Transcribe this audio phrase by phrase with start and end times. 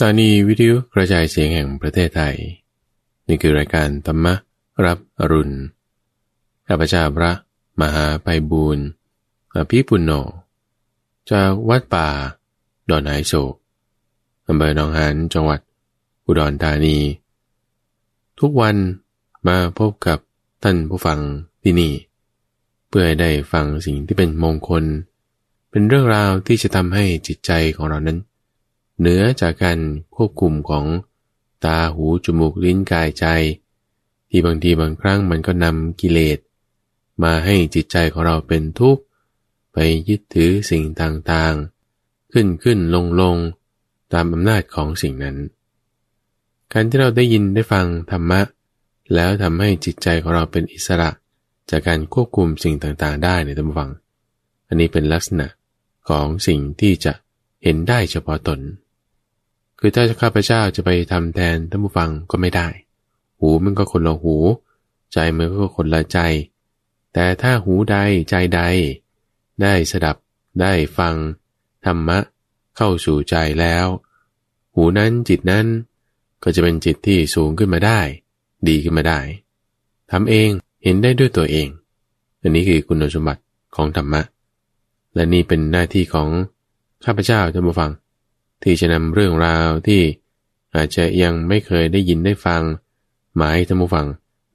[0.00, 2.36] ถานีวิทยุกระจายเสียงแห่งประเทศไทย
[3.28, 4.26] นี่คือรายการธรรม
[4.84, 5.56] รับอรุณ
[6.66, 7.32] ข้าพเจ้าพระ
[7.80, 8.84] มหาไปบูรณ์
[9.54, 10.12] อภิปุณโญ
[11.30, 12.08] จากวัดป่า
[12.90, 13.54] ดอนไหโศก
[14.48, 15.60] อำเภอหนองหานจังหวัด
[16.26, 16.96] อุดรธานี
[18.40, 18.76] ทุกวัน
[19.48, 20.18] มาพบกับ
[20.62, 21.18] ท่านผู้ฟัง
[21.62, 21.92] ที่นี่
[22.88, 24.84] เพื่อให้ได้ฟังสิ่งที่เป็นมงคล
[25.70, 28.18] เป็นเรื่องราวที่จะทำให้จิตใจของเรานั้น
[29.00, 29.78] เหนือจากการ
[30.14, 30.86] ควบคุมของ
[31.64, 33.26] ตาหูจมูกลิ้นกายใจ
[34.30, 36.38] ที่บางทีบางครั้งมันก็นำกิเลส
[37.22, 39.02] มาให้จิตใจของเราเป็นทุกข์
[39.72, 39.78] ไป
[40.08, 43.36] ยึดถือสิ่งต่างๆ ขึ้นขึ้นลงลง
[44.12, 45.36] ตามอำนาจของสิ่งนั้น
[46.72, 48.40] การที่เราได้ยินได้ฟังธรรมะ
[49.14, 51.10] แล้วทำให้จิตใจของเราเป็นอิสระ
[51.70, 53.90] จากการควบคุมสิ่งต่างๆ ได้ในธรรมฟัง
[54.68, 55.46] อันนี้เป็นลักษณะ
[56.08, 57.12] ของสิ่งที่จะ
[57.62, 58.60] เห็นได้เฉพาะตน
[59.80, 62.68] คือถ้าข้าพเจ้าจะไปทำแทนท่านผู้ฟังก็ไม่ได้
[63.38, 64.36] หูมันก็คนละหู
[65.12, 66.18] ใจมันก็คนละใจ
[67.12, 67.96] แต่ถ้าหูใด
[68.28, 68.60] ใจใด
[69.62, 70.16] ได้สดับ
[70.60, 71.14] ได้ฟัง
[71.84, 72.18] ธรรมะ
[72.76, 73.86] เข้าสู่ใจแล้ว
[74.74, 75.66] หูนั้นจิตนั้น
[76.42, 78.00] ก็จะเป็นจิตที่สูงขึ้นมาได้
[78.68, 79.20] ดีขึ้นมาได้
[80.10, 80.48] ทำเอง
[80.84, 81.68] เห็นได้ด้วยตัวเอง
[82.40, 83.42] อันนี้คือคุณสมบัติ
[83.76, 84.22] ของธรรมะ
[85.14, 86.28] และนี่เป็นหน้าที่ของ
[87.04, 87.90] ข้าพเจ้าท่านผู้ฟัง
[88.62, 90.02] ที่จะนำเรื่องราวที่
[90.74, 92.62] อาจจะยังไม่เคยได้ยินได้ฟัง
[93.38, 94.06] มาให้ท่านผู้ฟัง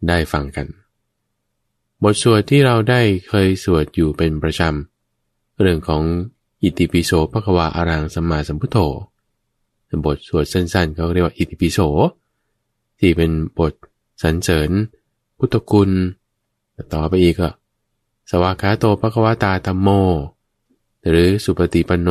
[0.08, 0.68] ได้ฟังกัน
[2.04, 6.04] บทสวดที่เราได้เคยสวดอยู่เป็นประจำ เรื่องของ
[6.62, 8.78] อิติปิโสพระควาอารังสัมมาสัมพุทโธ
[10.06, 11.80] บทสวดสั้นๆเขาเรียกว่าอิติปิโส
[13.00, 13.74] ที่เป็นบท
[14.22, 14.70] สรรเสริญ
[15.38, 15.90] พุทธคุณ
[16.94, 17.50] ต่อไปอีกก็
[18.30, 19.90] สวากขาโตพระควตาธรรมโม
[21.10, 22.10] หรือสุปฏิปันโน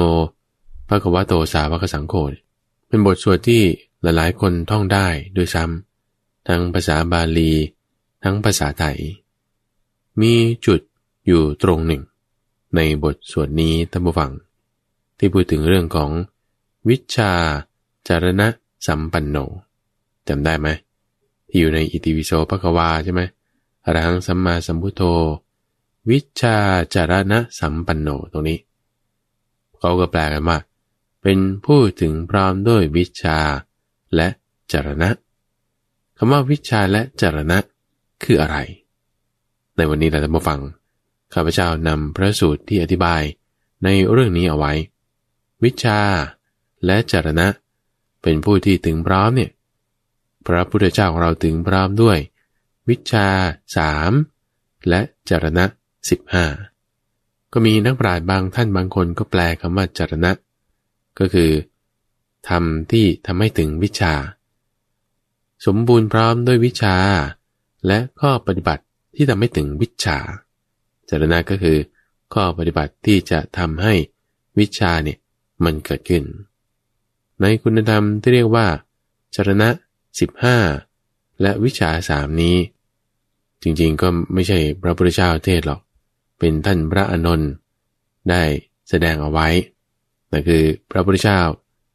[0.89, 2.15] พระกวาโตสาวกสังโฆ
[2.89, 3.63] เป็นบทสวดที่
[4.03, 7.53] หลายๆ คนท่องได้ด้วยซ้ำทั้งภาษาบาลี
[8.23, 8.99] ทั้งภาษาไทย
[10.21, 10.33] มี
[10.67, 10.81] จุด
[11.27, 12.03] อยู่ตรงหนึ่ง
[12.77, 14.31] ในบทสวดนี้ท่านผู้ฟัง
[15.19, 16.11] ที่พูดถึงเรื่องของ
[16.89, 17.33] วิชา
[18.09, 18.49] จารณะ
[18.87, 19.37] สัมปันโน
[20.29, 20.69] จำได้ไหม
[21.49, 23.23] ที่อยู่ในอิติวิโสภควาใช่ไหม
[23.85, 25.03] อรหังสัมมาสัมพุทโธ
[26.11, 26.57] วิชา
[26.95, 28.59] จารณะสัมปันโนตรงนี้
[29.79, 30.59] เขาก็แปลกันว่า
[31.27, 33.39] เป็นผู้ถึงพร้อมด้วยวิชา
[34.17, 34.29] และ
[34.73, 35.11] จรณะ
[36.17, 37.59] คำว่าวิชาและจรณะ
[38.23, 38.57] คืออะไร
[39.77, 40.61] ในวันนี้เราจะมาฟัง
[41.33, 43.23] ข้าพเจ้านำพระสูตรที่อธิบาย
[43.85, 44.73] ในเรื่องนี้เอาไว้
[45.65, 46.01] วิชา
[46.87, 47.47] และจรณะ
[48.23, 49.51] เป็นผู้ที่ถึงพร้อมเนี่ย
[50.47, 52.19] พระพุทธเจ้าของเราถึงพร้อมด้วย
[52.89, 53.29] วิชา
[53.77, 54.13] สาม
[54.89, 55.65] และจรณะ
[56.11, 56.47] สิบห้า
[57.53, 60.31] ก็มีนักปราชญ์บางท่านบางคนก็แปลคำว่าจรณะ
[61.19, 61.51] ก็คือ
[62.49, 64.15] ทำที่ทำให้ถึงวิชา
[65.67, 66.97] สมบูรณ์พร้อมด้วยวิชา
[67.87, 68.83] และข้อปฏิบัติ
[69.15, 70.19] ที่ทำให้ถึงวิชา
[71.11, 71.79] จารณะก็คือ
[72.35, 73.95] ข้อปฏิบัติที่จะทำให้
[74.59, 75.19] วิชาเนี่ย
[75.65, 76.25] มันเกิดขึ้น
[77.41, 78.67] ในคุณธรรมที่เรียกว่า
[79.35, 79.69] จารณะ
[80.55, 82.57] 15 และวิชาสามนี้
[83.63, 85.81] จริงๆก็ไม่ใช่พระพุทธเจ้าเทศหรอก
[86.39, 87.51] เป็นท่านพระอนนท์
[88.31, 88.43] ได้
[88.89, 89.49] แสดงเอาไว้
[90.31, 91.41] นั่นคือพระพุทธเจ้า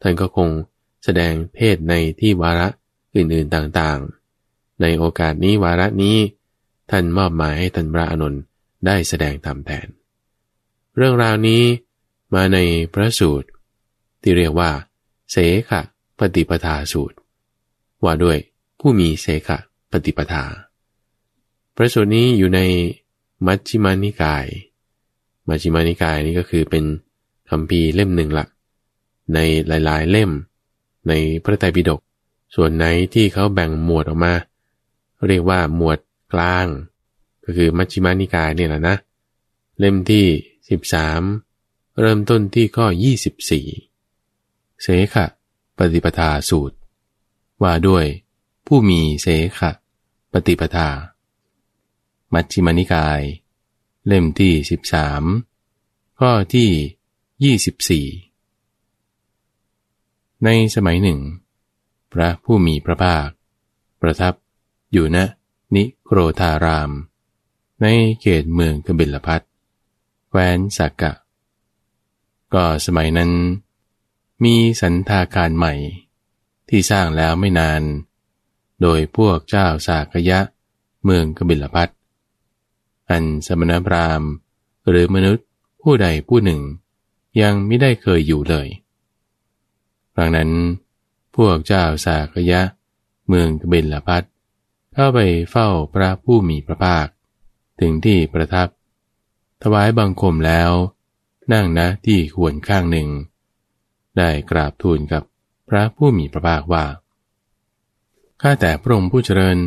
[0.02, 0.50] ท่านก็คง
[1.04, 2.68] แสดงเทศในที่วาระ
[3.16, 6.18] อื่นๆต่างๆ ในโอกาสนี้วาระนี้
[6.92, 8.36] ท่านมอบหมายให้ท่านพระอนุน
[8.86, 9.88] ได้แสดงตามแทน
[10.96, 11.64] เรื่องราวนี้
[12.36, 12.58] มาใน
[12.94, 13.48] พระสูตร
[14.22, 14.72] ที่เรียกว่า
[15.32, 15.38] เส
[15.70, 15.82] ขะ
[16.20, 17.18] ปฏิปทาสูตร
[18.04, 18.38] ว่าด้วย
[18.80, 19.58] ผู้มีเสขะ
[19.92, 20.44] ปฏิปทา
[21.76, 22.60] พระสูตรนี้อยู่ใน
[23.46, 24.46] มัชฌิมานิกาย
[25.48, 26.84] มัชฌิมานิกายนี่ก็คือเป็น
[27.50, 28.46] คำพีเล่มหนึ่งละ
[29.34, 29.38] ใน
[29.68, 30.32] หลายๆ เล่ม
[31.08, 32.00] ในพระไตรปิฎก
[32.56, 34.34] ส่วนไหนที่เขาแบ่งหมวดออกมา
[35.28, 35.98] เรียกว่าหมวด
[36.34, 36.68] กลาง
[37.44, 38.96] ก็คือมัชฌิมานิกายเนี่ยแหละนะ
[39.80, 40.26] เล่มที่
[41.30, 42.86] 13 เริ่มต้นที่ข้อ
[43.66, 45.26] 24 เสขะ
[45.78, 46.76] ปฏิปทาสูตร
[47.64, 48.06] ว่าด้วย
[48.68, 49.28] ผู้มีเส
[49.60, 49.72] ขะ
[50.34, 50.90] ปฏิปทา
[52.34, 53.22] มัชฌิมานิกาย
[54.08, 54.54] เล่มที่
[55.36, 56.70] 13 ข้อที่
[57.40, 57.44] 24
[60.46, 61.20] ในสมัยหนึ่ง
[62.14, 63.28] พระผู้มีพระภาค
[64.02, 64.34] ประทับ
[64.92, 65.18] อยู่ณ
[65.76, 66.92] นิโครธาราม
[67.82, 67.86] ใน
[68.20, 69.42] เขตเมืองกบิลพัท
[70.30, 71.14] แคว้นสักกะ
[72.54, 73.32] ก็สมัยนั้น
[74.44, 75.74] มีสันทาการใหม่
[76.70, 77.82] ที่สร้างแล้วไม่นาน
[78.82, 80.40] โดยพวกเจ้าสากยะ
[81.04, 81.90] เมืองกบิลพัท
[83.10, 84.30] อันสมณพราหมณ์
[84.90, 85.46] หรือมนุษย์
[85.82, 86.62] ผู้ใดผู้หนึ่ง
[87.42, 88.68] ยังไม่ได้เคยอยู่เลย
[90.16, 90.52] ครั้งนั้น
[91.36, 92.62] พวกเจ้าสากยะ
[93.28, 94.24] เมืองกบิลพัท
[94.94, 95.20] เข้าไป
[95.52, 97.08] เฝ้าพระผู้มีพระภาค
[97.80, 98.68] ถึงที่ประทับ
[99.64, 100.72] ถวายบังคมแล้ว
[101.54, 103.08] นั่งนะที่ควรข้างหนึ่ง
[104.18, 105.24] ได้กราบทูลกับ
[105.70, 106.86] พระผู้มีพระภาคว่า
[108.42, 109.58] ข้าแต่พระองค์ผู้เจริญ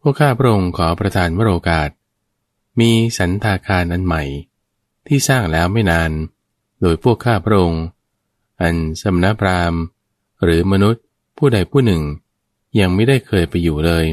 [0.00, 1.90] พวกข้าพระองค์ขอประทานวโรกาส
[2.80, 4.22] มีสันทาคารอันใหม่
[5.06, 6.10] ที่สร้างแล้วไม่นาน
[6.82, 7.84] โดยพวกข้าพระองค์
[8.60, 9.80] อันสมณพราหมณ์
[10.42, 11.02] หรือมนุษย์
[11.38, 12.02] ผู้ใดผู้หนึ่ง
[12.78, 14.06] ยังไม่ได้เคยไปอยู่เลย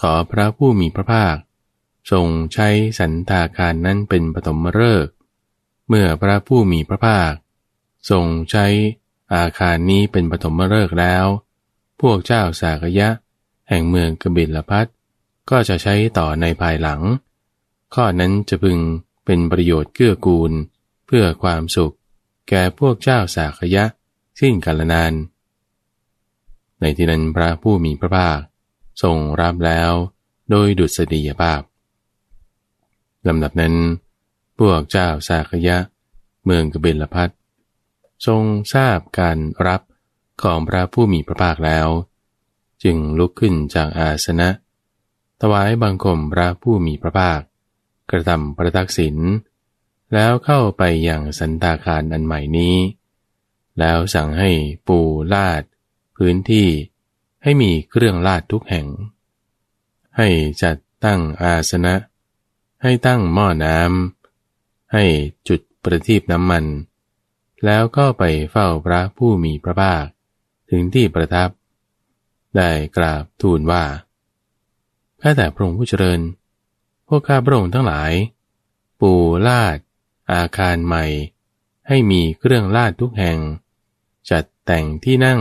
[0.00, 1.34] ขอพระผู้มีพระภาค
[2.10, 2.68] ทรงใช้
[2.98, 5.12] สันทาคารนั้นเป็นปฐมฤกษ์
[5.88, 7.32] เมื่อพระผู้มีพระภาค
[8.10, 8.66] ทรงใช้
[9.34, 11.26] อาคารนี้เป็นปฐมฤกษ์แล้ว
[12.00, 13.08] พวกเจ้าสากยะ
[13.68, 14.86] แห่งเมืองกบิลพัท
[15.50, 17.00] ก็จะใช้ต่อในภายหลัง
[17.94, 18.78] ข้อนั้นจะพึง
[19.24, 20.52] เป็นประโยชน์เกื้อกูล
[21.06, 21.94] เพื่อความสุข
[22.48, 23.84] แก่พวกเจ้าสากยะ
[24.40, 25.12] สิ้นกาลนาน
[26.80, 28.38] ในที่นั้นพระผู้มีพระภาค
[29.02, 29.92] ทรงรับแล้ว
[30.50, 31.60] โดยดุษฎียภาพ
[33.28, 33.74] ลำดับนั้น
[34.58, 35.78] พวกเจ้าสากยะ
[36.44, 37.30] เมืองกบิลพัท
[38.26, 38.42] ทรง
[38.74, 39.82] ทราบการรับ
[40.42, 41.88] ของพระผู้มีพระภาคแล้ว
[42.82, 44.48] จึงลุกขึ้นจากอาสนะ
[45.40, 47.40] ถวายบังคมพระผู้มีพระภาค
[48.10, 49.16] กระทำประทักษิณ
[50.12, 52.76] แล้วเข้าไปอย่างสันตาคารอันใหม่นี้
[53.78, 54.50] แล้วสั่งให้
[54.88, 54.98] ปู
[55.34, 55.62] ลาด
[56.16, 56.68] พื้นที่
[57.42, 58.86] ให้มีเครื่องลาดทุกแห่ง
[60.16, 60.28] ให้
[60.62, 61.94] จัดตั้งอาสนะ
[62.82, 65.04] ให้ตั้งหม้อน้ำให้
[65.48, 66.64] จุดประทีปน้ำมัน
[67.64, 70.04] แล้วก็ไปเฝ้าพระผู้มีพระภาค
[70.70, 71.48] ถึงที่ประทับ
[72.56, 73.84] ได้กราบทูลว่า
[75.20, 76.20] ข้าแต่พระองค์ผู้เจริญ
[77.08, 78.12] พวกข้าพระองค์ทั้งหลาย
[79.00, 79.12] ปู
[79.46, 79.76] ลาด
[80.32, 81.04] อาคารใหม่
[81.88, 83.38] ให้มีเครื่องลาดทุกแห่ง
[84.30, 85.40] จัดแต่งที่นั่ง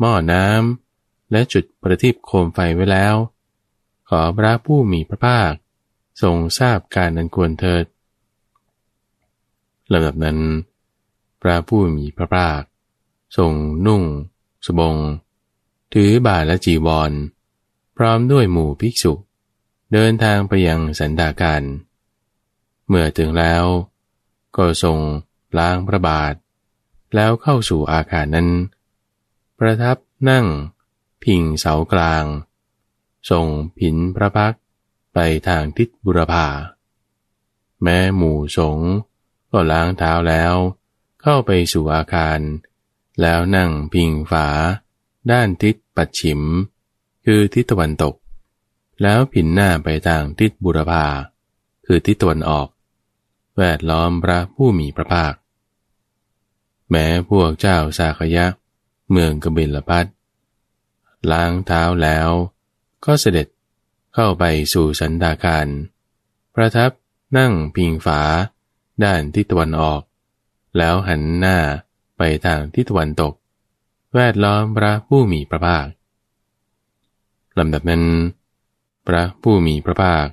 [0.00, 3.14] หม้อน้ำและจุดประทีปโคมไฟไว้แล้ว
[4.08, 5.52] ขอพระผู้มีพระภาค
[6.22, 7.84] ทรงทราบการนันควรเถิด
[9.92, 10.38] ลำดับนั้น
[11.42, 12.62] พระผู้มีพระภาค
[13.36, 13.52] ทรง
[13.86, 14.02] นุ่ง
[14.66, 14.96] สบง
[15.94, 17.12] ถือบาและจีวร
[17.96, 19.12] พร้อมด้วยหมู่ภิกษุ
[19.92, 21.62] เดินทางไปยังสันดาการ
[22.86, 23.64] เมื่อถึงแล้ว
[24.56, 24.98] ก็ทรง
[25.58, 26.34] ล้างพระบาท
[27.14, 28.48] แล้วเข้าสู่อาคารนั้น
[29.58, 29.96] ประทับ
[30.30, 30.46] นั่ง
[31.24, 32.24] พิงเสากลาง
[33.30, 33.46] ทรง
[33.78, 34.54] ผินพระพัก
[35.14, 35.18] ไป
[35.48, 36.46] ทางทิศบุรพา
[37.82, 38.78] แม้หมู่สง
[39.50, 40.54] ก็ล้างเท้าแล้ว
[41.22, 42.38] เข้าไปสู่อาคาร
[43.20, 44.48] แล้วนั่งพิงฝา
[45.30, 46.40] ด้านทิศปัดฉิม
[47.24, 48.14] คือทิศตะวันตก
[49.02, 51.04] แล้วผินหน้าไปทางทิศบุรพา
[51.86, 52.68] คือทิศตะวันออก
[53.58, 55.34] แวดล้อมพระผู้มีพระภาค
[56.90, 58.46] แม้พวกเจ้าสาขยะ
[59.10, 60.06] เมืองกบิลพัท
[61.30, 62.28] ล้างเท้าแล้ว
[63.04, 63.46] ก็เสด็จ
[64.14, 65.66] เข้าไปสู่สันดาการ
[66.54, 66.90] ประทับ
[67.38, 68.20] นั่งพิงฝา
[69.04, 70.02] ด้านทิศตะวันออก
[70.76, 71.58] แล้วหันหน้า
[72.16, 73.32] ไปทางทิศตะวันตก
[74.14, 75.86] แวดล้อมพระผู้มีพระภาค
[77.58, 78.04] ลำดับนั้น
[79.06, 80.26] พระผู้มีพระภาค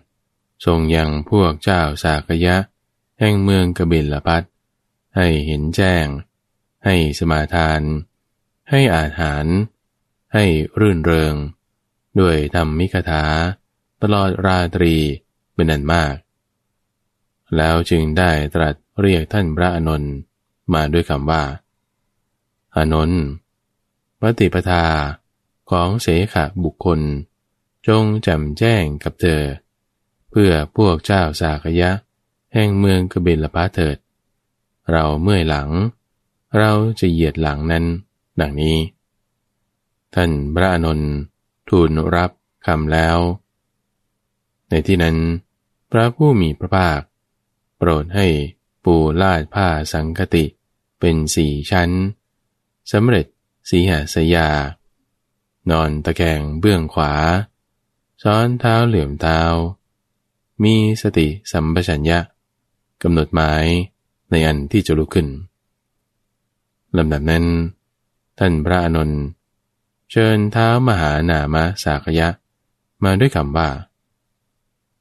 [0.66, 2.56] ทรงยังพวกเจ้าสากยะ
[3.24, 4.44] แห่งเมืองกบิละพัท
[5.16, 6.06] ให้เห็นแจ้ง
[6.86, 7.82] ให้สมาทาน
[8.70, 9.46] ให้อาหาร
[10.34, 10.46] ให้
[10.80, 11.36] รื่นเริง
[12.20, 13.26] ด้วยธรรมมิคถา
[14.02, 14.96] ตลอดราตรี
[15.54, 16.16] เป็นอันมาก
[17.56, 20.14] แล้วจึงได้ตรัสเรียกท่านพระอนนท์
[20.74, 21.44] มาด้วยคำว่า
[22.76, 23.24] อนนท์
[24.22, 24.86] ปฏิปทา
[25.70, 27.00] ของเสขะบุคคล
[27.88, 29.42] จงจ่มแจ้งกับเธอ
[30.30, 31.92] เพื่อพวกเจ้าสากยะ
[32.54, 33.98] แห่งเมืองกบิลปาเถิด
[34.92, 35.70] เราเมื่อยหลัง
[36.58, 37.86] เราจะเหยียดหลังนั้น
[38.40, 38.78] ดังนี้
[40.14, 41.12] ท่านพระอนนท์
[41.70, 42.32] ทูลรับ
[42.66, 43.18] คำแล้ว
[44.70, 45.18] ในที่นั้น
[45.92, 47.00] พระผู้มีพระภาค
[47.78, 48.28] โปรดให้
[48.84, 50.46] ปูลาดผ้าสังคติ
[51.00, 51.90] เป็นสี่ชั้น
[52.92, 53.26] สำเร็จ
[53.70, 54.50] สีหาสยา
[55.70, 57.14] นอนตะแคงเบื้องขวา
[58.24, 59.40] ซ้อนเท้าเหลื่อมเท้า
[60.64, 62.20] มีสติสัมปชัญญะ
[63.04, 63.66] กำหนดหมาย
[64.32, 65.28] ในอันที่จะลุกขึ้น
[66.98, 67.46] ลำดับนั้น
[68.40, 69.12] ท่านพระอนุน
[70.12, 72.28] เชิญเท้ามหานามะสากยะ
[73.04, 73.70] มาด้วยคำว่า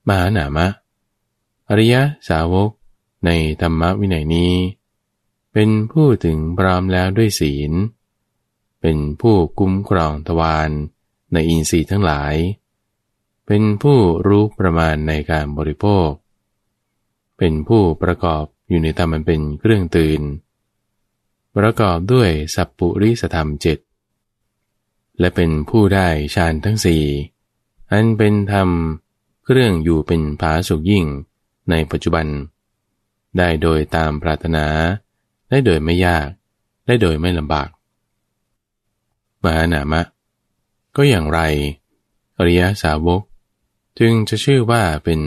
[0.09, 0.67] มหานามะ
[1.69, 1.95] อริย
[2.29, 2.71] สาวก
[3.27, 3.31] ใน
[3.61, 4.53] ธรรมวินัยนี้
[5.53, 7.73] เป็นผู้ถึงพร้อมแล้วด้วยศีล
[8.81, 10.71] เป็นผู้คุ้มครองทวาร
[11.33, 12.35] ในอินทรีย์ทั้งหลาย
[13.47, 16.09] เป็นผู้รู้ประมาณในการบริโภค
[17.43, 20.21] เป็นผู้ประกอบอยู่ในธรรมมันเป็นเครื่องตื่น
[21.57, 23.79] ประกอบด้วยสัพปุริสธรรมเจ็ด
[25.19, 27.05] และเป็นผู้ได้ฌานทั้งสี่
[27.91, 28.69] อันเป็นธรรม
[29.45, 31.05] เครื่องอยู่เป็นผาสุกยิ่ง
[31.71, 32.27] ในปัจจุบัน
[33.39, 34.67] ได้โดยตามปรารถนา
[35.51, 36.29] ได้โดยไม่ยาก
[36.87, 37.69] ได้โดยไม่ลำบาก
[39.43, 40.03] มหานามะ
[40.97, 41.41] ก็อย่างไร
[42.39, 43.23] อริยสาวก
[43.99, 45.21] จึงจะชื่อว่าเป็น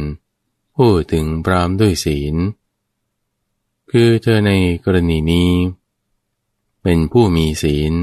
[0.75, 2.36] ผู้ถึงพร้อมด้วยศีล
[3.92, 4.51] คือเธอใน
[4.86, 5.51] กรณีนี้
[6.84, 7.94] เป็นผู้มีศีล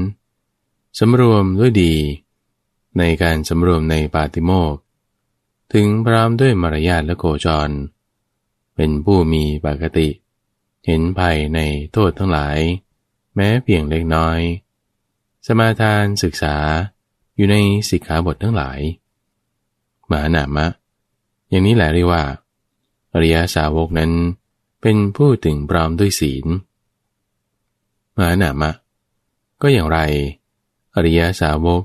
[0.99, 1.95] สำรวมด้วยดี
[2.97, 4.75] ในการสำรวมในปาติโมก
[5.73, 7.69] ถึงพร้อมด้วยมารยาทและโกจร
[8.75, 10.09] เป็นผู้มีปกติ
[10.85, 11.59] เห็นภัยใน
[11.91, 12.57] โทษทั้งหลาย
[13.35, 14.39] แม้เพียงเล็กน้อย
[15.45, 16.55] สมาทานศึกษา
[17.35, 17.55] อยู่ใน
[17.89, 18.79] สิกขาบททั้งหลาย
[20.09, 20.67] มหานามะ
[21.49, 22.23] อย่างนี้แหละเรียกว่า
[23.13, 24.11] อริยสาวกนั้น
[24.81, 26.45] เป็นผู้ถึงพร้อมด้วยศีล
[28.15, 28.71] มหานามะ
[29.61, 29.99] ก็อย่างไร
[30.95, 31.81] อริยสาวก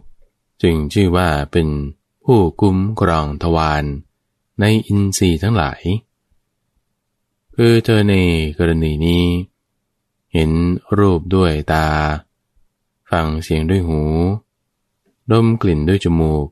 [0.62, 1.68] จึงชื่อว่าเป็น
[2.25, 3.85] ผู้คุ้มกรองทวาร
[4.61, 5.83] ในอินทรีย์ทั้งหลาย
[7.54, 8.14] คือเธอใน
[8.59, 9.25] กรณีนี้
[10.33, 10.50] เห็น
[10.99, 11.87] รูปด้วยตา
[13.11, 14.02] ฟังเสียงด้วยหู
[15.30, 16.47] ดมกลิ่นด้วยจมูก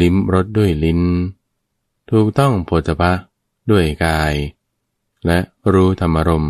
[0.00, 1.00] ลิ้มรสด้วยลิ้น
[2.10, 3.12] ถูกต้องโพธพะ
[3.70, 4.34] ด้วยกาย
[5.26, 5.38] และ
[5.72, 6.46] รู้ธรรมรม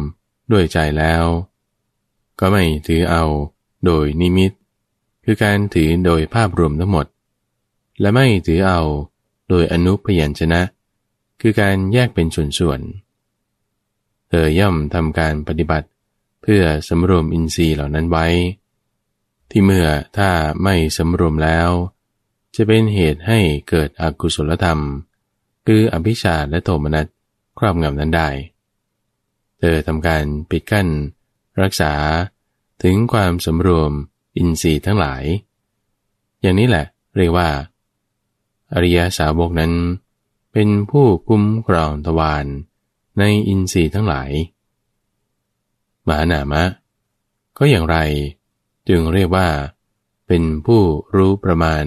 [0.52, 1.24] ด้วยใจแล้ว
[2.40, 3.24] ก็ไม่ถือเอา
[3.84, 4.52] โดยนิมิต
[5.24, 7.06] คือการถือโดยภาพรวมทั้งหมด
[8.00, 8.80] และไม่ถือเอา
[9.48, 10.60] โดยอนุพยัญชนะ
[11.40, 15.88] คือการแยกเป็นส่วนๆเธอย่อมทำการปฏิบัติ
[16.42, 18.26] เพื่อสำรวมอินทรีย์เหล่านั้นไว้
[19.50, 19.86] ที่เมื่อ
[20.16, 20.30] ถ้า
[20.62, 21.68] ไม่สำรวมแล้ว
[22.54, 23.38] จะเป็นเหตุให้
[23.68, 24.80] เกิดอกุศลธรรม
[25.72, 27.06] คืออภิชาและโทมนัส
[27.58, 28.28] ครอบงำนั้นได้
[29.58, 30.88] เธอทำการปิดกั้น
[31.62, 31.92] รักษา
[32.82, 33.92] ถึงความสำรวม
[34.36, 35.24] อินทรีย์ทั้งหลาย
[36.40, 36.86] อย่างนี้แหละ
[37.16, 37.48] เรียกว่า
[38.72, 39.72] อริยสาวกนั้น
[40.52, 42.46] เป็นผู้คุ้มครองตวาร
[43.18, 44.30] ในอินทรีย์ทั้งหลาย
[46.06, 46.62] มหานามะ
[47.58, 47.96] ก็อย่างไร
[48.88, 49.48] จึงเรียกว่า
[50.26, 50.82] เป็นผู้
[51.16, 51.84] รู้ประมาณ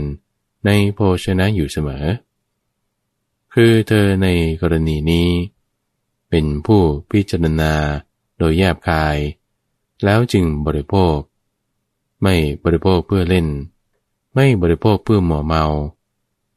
[0.65, 2.05] ในโภชนะอยู่เสมอ
[3.57, 4.27] คือเธอใน
[4.61, 5.29] กรณีนี้
[6.29, 6.81] เป็นผู้
[7.11, 7.73] พิจารณา
[8.37, 9.17] โดยแยบคาย
[10.03, 11.17] แล้วจึงบริโภค
[12.23, 13.47] ไม่บริโภคเพื่อเล่น
[14.35, 15.65] ไม่บริโภคเพื่อหมัวเมา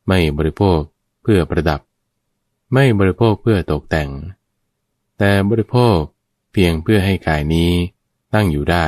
[0.07, 0.81] ไม่บริโภค
[1.23, 1.81] เพื่อประดับ
[2.73, 4.11] ไม่บริโภคเพื่อตกแต่ง
[5.19, 5.99] แต่บริโภค
[6.53, 7.71] เพียงเพื่อให้กายนี้
[8.35, 8.87] ตั้งอยู่ได้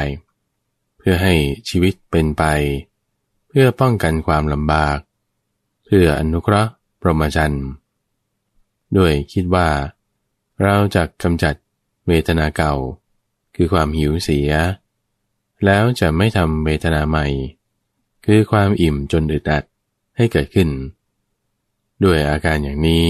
[0.99, 1.35] เพื่อให้
[1.69, 2.45] ชีวิตเป็นไป
[3.49, 4.99] เพื่อป้องกันความลำบาก
[5.85, 6.73] เพื่ออนุเคราะห์
[7.03, 7.69] ประมาจันทร์
[8.97, 9.69] ด้วยคิดว่า
[10.63, 11.55] เราจะกำจัด
[12.09, 12.75] เวทนาเก่า
[13.57, 14.51] คือความหิวเสีย
[15.65, 17.27] แล้วจะไม่ทำเวทนาใหม่
[18.27, 19.65] คือความอิ่มจนอึดอัด
[20.17, 20.69] ให้เกิดขึ้น
[22.05, 23.07] ด้วยอาการอย่างนี้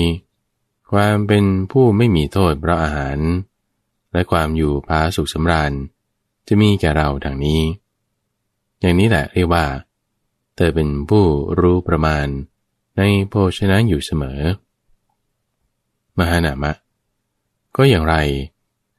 [0.92, 3.18] ความเป็นผู้ไม่มีโทษเพราะอาหาร
[4.12, 5.72] และความอยู่พาสุขสำราญ
[6.48, 7.60] จะมีแก่เราดังนี้
[8.80, 9.66] อย่างนี้แหละเรียกว่า
[10.56, 11.24] เธอเป็นผู้
[11.60, 12.26] รู้ประมาณ
[12.96, 14.40] ในโภชนะอยู่เสมอ
[16.18, 16.72] มหานามะ
[17.76, 18.14] ก็อย่างไร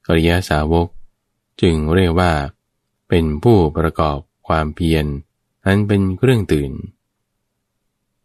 [0.08, 0.88] อริยสาวก
[1.62, 2.32] จึงเรียกว่า
[3.10, 5.06] เป็นผู้ประกอบความเพียร
[5.66, 6.72] อันเป็นเครื่องตื่น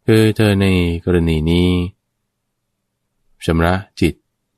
[0.05, 0.67] คือเธอใน
[1.05, 1.69] กรณีนี้
[3.45, 4.13] ชำระจิต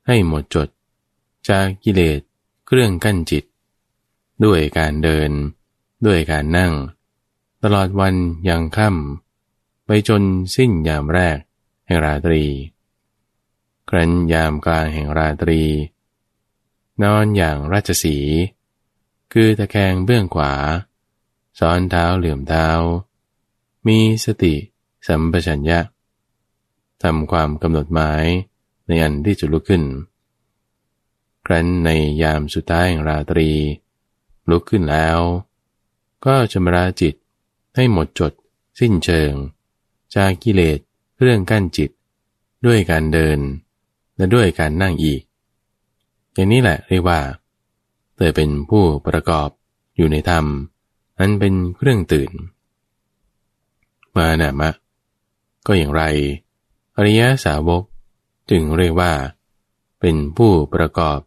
[0.06, 0.68] ให้หมดจด
[1.48, 2.20] จากกิเลส
[2.66, 3.44] เครื่องกั้นจิต
[4.44, 5.30] ด้วยการเดิน
[6.06, 6.72] ด้วยการนั่ง
[7.62, 8.14] ตลอดวัน
[8.48, 10.22] ยังค่ำไปจน
[10.54, 11.38] สิ้นยามแรก
[11.86, 12.44] แห่งราตรี
[13.88, 15.62] ครั้นยามกลางแห่งราตรี
[17.02, 18.16] นอนอย่างราชสี
[19.32, 20.52] คือตะแคงเบื้องขวา
[21.58, 22.68] ซ้อนเท้าเหลื่อมเท้า
[23.86, 24.54] มีสติ
[25.06, 25.80] สัมปชัญญะ
[27.02, 28.24] ทำความกำหนดหมาย
[28.86, 29.84] ในอันที่จะลุกขึ้น
[31.46, 31.90] ครั้นใน
[32.22, 33.50] ยามสุดท้ายแห่งราตรี
[34.50, 35.18] ลุกขึ้นแล้ว
[36.24, 37.14] ก็ชำระจิต
[37.74, 38.32] ให้หมดจด
[38.80, 39.32] สิ้นเชิง
[40.14, 40.78] จากกิเลส
[41.20, 41.90] เรื่องกั้นจิต
[42.66, 43.38] ด้วยการเดิน
[44.18, 45.22] และด้วยการนั่งอีก
[46.34, 47.20] อย่างนี้แหละเรียกว่า
[48.16, 49.48] เธอเป็นผู้ประกอบ
[49.96, 50.44] อยู่ในธรรม
[51.18, 52.30] อันเป็นเครื่องตื่น
[54.16, 54.70] มาหนามะ
[55.66, 56.02] ก็อย่างไร
[56.96, 57.82] อริยสาวก
[58.50, 59.12] จึงเรียกว่า
[60.00, 61.20] เป็นผู้ประกอบ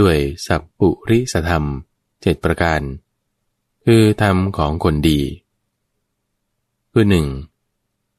[0.00, 1.64] ด้วยสัพปุริสธรรม
[2.22, 2.80] เจ็ดประการ
[3.84, 5.20] คือธรรมของคนดี
[6.92, 7.26] คือหนึ่ง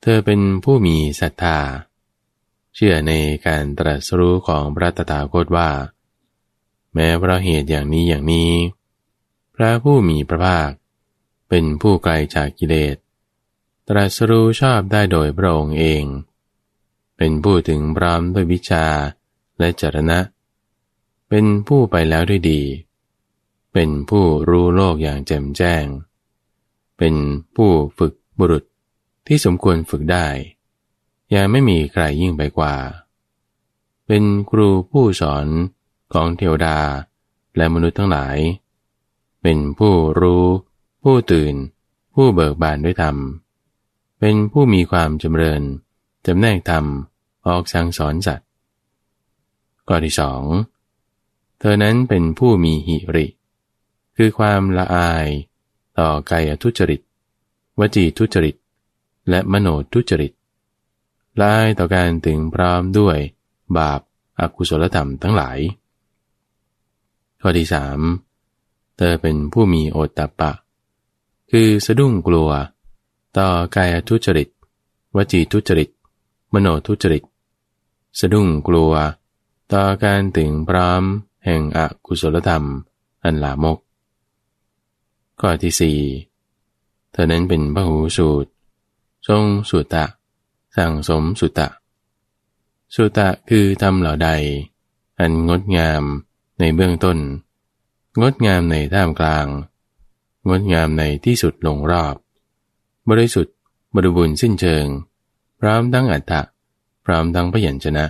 [0.02, 1.58] เธอเป็นผู้มีศรัทธา
[2.76, 3.14] เชื่อใน
[3.48, 5.72] การตรัสรู้ของพระตถาคตว่า
[6.94, 8.52] แม้เพราะเหตุอย่างนี้อย่างนี้
[9.56, 10.72] พระผู้มีพระภาค
[11.50, 12.96] เป็นผู้ไกลจากกิเลส
[13.88, 16.04] ตรัสรู้ชอบได้โดยพระองค์เอง
[17.18, 18.86] เป็นผู้ถึงพร้อมด้วยวิชา
[19.60, 20.20] และจรณะ
[21.30, 22.62] เป็นผู้ไปแล้วด้วยดี
[23.74, 25.86] เป็นผู้รู้โลกอย่างแจ่มแจ้ง
[26.98, 27.16] เป็น
[27.56, 28.64] ผู้ฝึกบุรุษ
[29.28, 30.28] ที่สมควรฝึกได้
[31.34, 32.76] ยังไม่มีใครยิ่งไปกว่า
[34.08, 35.46] เป็นครูผู้สอน
[36.14, 36.78] ของเทวดา
[37.58, 38.38] และมนุษย์ทั้งหลาย
[39.42, 40.46] เป็นผู้รู้
[41.04, 41.54] ผู้ตื่น
[42.14, 43.18] ผู้เบิกบานด้วยธรรม
[44.20, 45.62] เป็นผู้มีความจำเริญ
[46.26, 46.86] จำแนกธรรม
[47.48, 48.48] ออกสั่งสอนสัตว์
[49.88, 50.42] ข้อที่สอง
[51.60, 53.28] เธอนั้นเป็นผู้มีหิริ
[54.18, 55.28] คือความละอาย
[56.00, 57.02] ต่อกายทุจริต
[57.80, 58.56] วจีทุจริต
[59.30, 60.34] และมโนทุจริต
[61.42, 63.18] ลายต่อการถึงพร้อมด้วย
[63.78, 64.02] บาป
[64.40, 65.60] อากุศลธรรมทั้งหลาย
[67.42, 68.00] ข้อที่สาม
[68.98, 70.52] เธอเป็นผู้มีโอตตะปะ
[71.52, 72.50] คือสะดุ้งกลัว
[73.38, 74.50] ต่อกายทุจริต
[75.16, 75.90] วจีทุจริต
[76.54, 77.24] มโนทุจริต
[78.20, 78.94] สะดุ้งกลัว
[79.72, 81.04] ต่อการถึงพร้อม
[81.46, 82.64] แห่งอกุศลธรรม
[83.24, 83.78] อันลามก
[85.40, 86.00] ข้อที่สี่
[87.12, 88.50] เธอนั้นเป็นพระหูสูตร
[89.28, 90.06] ทรงสุตตะ
[90.76, 91.68] สั่งสมสุตะ
[92.96, 94.30] สุตะคือทำเหล่าใด
[95.20, 96.04] อันงดงาม
[96.60, 97.18] ในเบื้องต้น
[98.22, 99.48] งดงามในท่ามกลาง
[100.48, 102.16] งดงามในที่สุดลงรอบ
[103.10, 103.56] บริสุทธิ์
[103.96, 104.86] บริบูรณ์สิ้นเชิง
[105.60, 106.42] พร้อมทั้งอัตตะ
[107.06, 108.06] พร้อมทั้งพยัญชนะ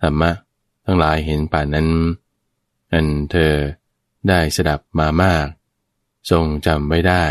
[0.00, 0.30] ธรรมะ
[0.84, 1.88] ทั้งหลายเห็นป่านนั้น
[2.92, 3.54] อันเธอ
[4.28, 5.46] ได้สดับมามาก
[6.30, 7.24] ทรงจำไว้ได้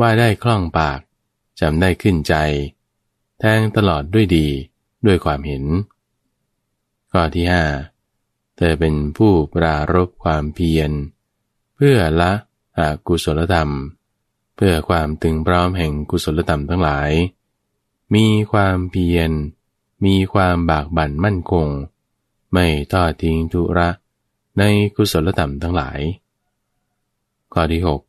[0.00, 1.00] ว่าได้คล่องปาก
[1.60, 2.34] จำได้ขึ้นใจ
[3.40, 4.46] แทงตลอดด้วยดี
[5.06, 5.64] ด้วยความเห็น
[7.12, 7.64] ข้อที่ห้า
[8.56, 10.90] เธอเป็นผู้ปรารบความเพียร
[11.76, 12.32] เพื่อละ
[12.78, 13.70] อกุศลธรรม
[14.56, 17.10] เพื่อความตึงพร้อมแห่งกุศลธรรมทั้งหลาย
[18.14, 19.30] มีความเพียร
[20.04, 21.68] มีความบากบั่นมั่นคง
[22.52, 23.88] ไม่ทอดทิ้งธุระ
[24.58, 24.62] ใน
[24.96, 26.00] กุศลธรรมทั้งหลาย
[27.52, 28.00] ข้อที่หก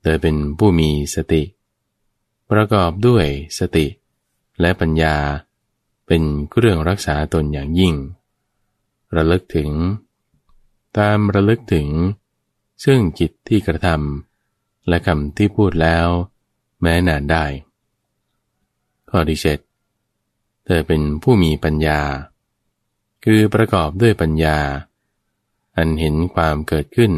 [0.00, 1.42] เธอเป็นผู้มีสติ
[2.50, 3.26] ประกอบด้วย
[3.58, 3.86] สติ
[4.60, 5.16] และปัญญา
[6.06, 7.94] เป็นเครื่องรักษาตนอย่างยิ่ง
[9.16, 9.70] ระลึกถึง
[10.98, 11.88] ตามระลึกถึง
[12.84, 16.06] ซึ่งจิตที่กระทำและคำที่พูดแล้ว
[16.80, 17.44] แม้นานได้
[19.10, 19.58] ข้อที่เจ็ด
[20.64, 22.00] เธอเป็นผู้มีปัญญา
[23.24, 24.58] คือประกอบด้วยปัญญา
[25.76, 27.12] อันเห็นความเกิดขึ้น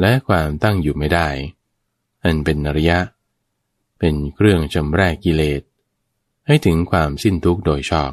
[0.00, 1.28] และความตั้งอยู่ไม่ได้
[2.24, 2.98] อันเป็นอริยะ
[3.98, 5.62] เป็นเครื่องจำแรกกิเลส
[6.48, 8.12] ให้ถึงความสิ้นทุกข์โดยชอบ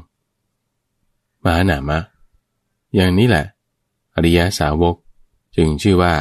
[1.44, 2.00] มหานามะ
[2.96, 3.46] อย่างนี้แหละ
[4.16, 4.96] อริยสาวก
[5.56, 6.16] จึงชื่อว่า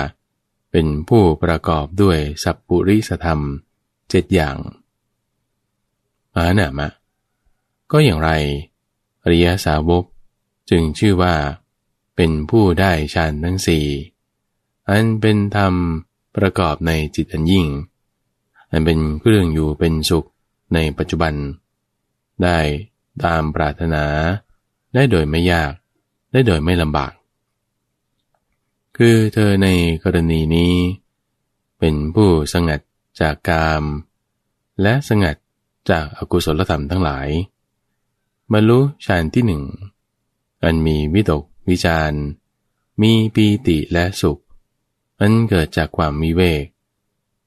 [0.70, 3.40] เป็นผู้ประกอบด้วยสัพปุริสธรรม
[4.11, 4.57] เจ็ดอย่าง
[6.35, 6.88] มหานามะ
[7.92, 8.31] ก็อย่างไร
[9.22, 10.05] อริยสาวก
[10.70, 11.35] จึงชื่อว่า
[12.16, 13.87] เป็นผู้ได้ฌานทั้งสี่
[14.88, 15.74] อันเป็นธรรม
[16.37, 17.66] ประกอบในจิตอันยิ่ง
[18.70, 20.29] อันเป็นเครื่องอยู่เป็นสุข
[20.74, 21.35] ในปัจจุบัน
[22.42, 22.59] ได้
[23.25, 24.05] ตามปรารถนา
[24.94, 25.73] ได้โดยไม่ยาก
[26.33, 27.12] ได้โดยไม่ลำบาก
[28.97, 29.68] คือเธอใน
[30.05, 30.75] กรณีนี้
[31.79, 32.81] เป็นผู้สงัด
[33.20, 33.83] จากกาม
[34.83, 35.37] และสงัด
[35.90, 37.29] จากอากุศลธรรมทั้งหลาย
[38.53, 39.62] บรรลุฌานที่หนึ่ง
[40.64, 42.12] อันมีวิตกวิจาร
[43.03, 44.40] มีปีติและสุข
[45.20, 46.64] อันเกิดจากความมีเวก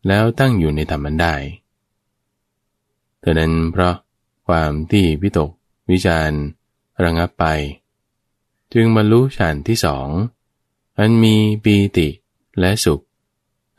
[0.07, 1.35] แล้วตั้งอยู่ในธรรมันได้
[3.19, 3.95] เธอนั้นเพราะ
[4.47, 5.51] ความที่วิตก
[5.91, 6.31] วิจาร
[7.03, 7.45] ระงับไป
[8.73, 10.07] จึงบรรลุฌานที่สอง
[10.99, 12.09] อันมีปีติ
[12.59, 13.01] และสุข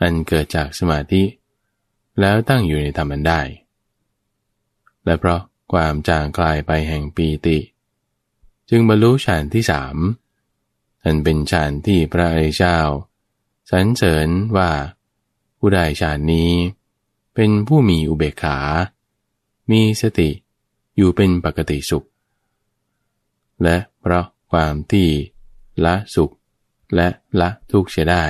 [0.00, 1.22] อันเกิดจากสมาธิ
[2.20, 3.40] แล้วตั้งอยู่ในธรรมันได้
[5.04, 5.40] และเพราะ
[5.72, 7.59] ความจางกลายไปแห่งปีติ
[8.70, 9.96] จึงบรรลุฌานที่สาม
[11.04, 12.78] อันเป็นฌานที่พระอริยเจ้า
[13.70, 14.70] สรรเสริญว่า
[15.59, 16.52] ผู้ได้ฌานนี้
[17.35, 18.59] เป็นผู้มีอุเบกขา
[19.70, 20.31] มีสติ
[20.98, 22.06] อยู่เป็นปกติสุข
[23.62, 25.08] และเพราะความที่
[25.84, 26.30] ละสุข
[26.94, 27.08] และ
[27.40, 28.24] ละทุกข์เสียได้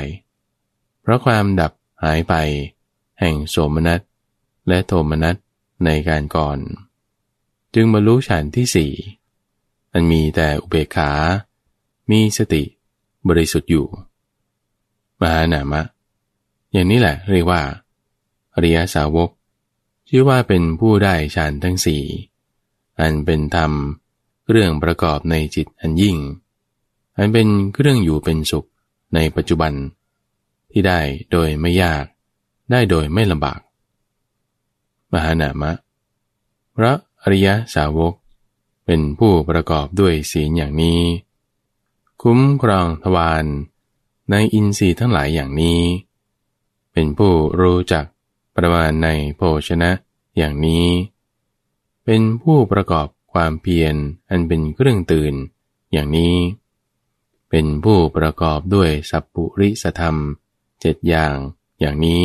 [1.02, 2.34] เพราะความดับหายไป
[3.20, 4.00] แห่งโสมนัส
[4.68, 5.36] และโทมนัส
[5.84, 6.58] ในการก่อน
[7.74, 8.92] จึงบรรลุฌานที่สี่
[9.92, 11.10] อันมีแต่อุเบกขา
[12.10, 12.62] มีสติ
[13.28, 13.86] บริสุทธิ์อยู่
[15.20, 15.82] มหานามะ
[16.72, 17.62] อย่างนี้แหละเรียกว่า
[18.54, 19.30] อริยสาวก
[20.08, 22.02] ชื่อว่าเป็นผู้ได้ฌานทั้งสี่
[23.00, 23.72] อันเป็นธรรม
[24.50, 26.16] เรื่องประกอบในจิตอันยิ่ง
[27.16, 28.68] อันเป็นเครื่องอยู่เป็นสุข
[29.14, 29.72] ในปัจจุบัน
[30.70, 32.04] ที่ได้โดยไม่ยาก
[32.70, 33.60] ได้โดยไม่ลำบาก
[35.12, 35.72] มหานามะ
[36.76, 38.14] พระอริยสาวก
[38.84, 41.00] เป็นผู้ประกอบด้วยศีลอย่างนี้
[42.22, 43.44] คุ้มครองทวาร
[44.30, 45.80] ในอินทรีย์ทั้งหลายอย่างนี้
[46.92, 48.04] เป็นผู้รู้จัก
[48.56, 49.90] ประมาณในโภชนะ
[50.36, 50.86] อย่างนี้
[52.10, 53.94] เป็นผู้ประกอบความเพียร
[54.30, 55.34] อันเป็นเครื่องตื่น
[55.92, 56.36] อย่างนี้
[57.50, 60.16] เป็นผู้ประกอบด้วยสัพปุริสธรรม
[60.80, 61.36] เจ็ดอย่าง
[61.80, 62.24] อย่างนี้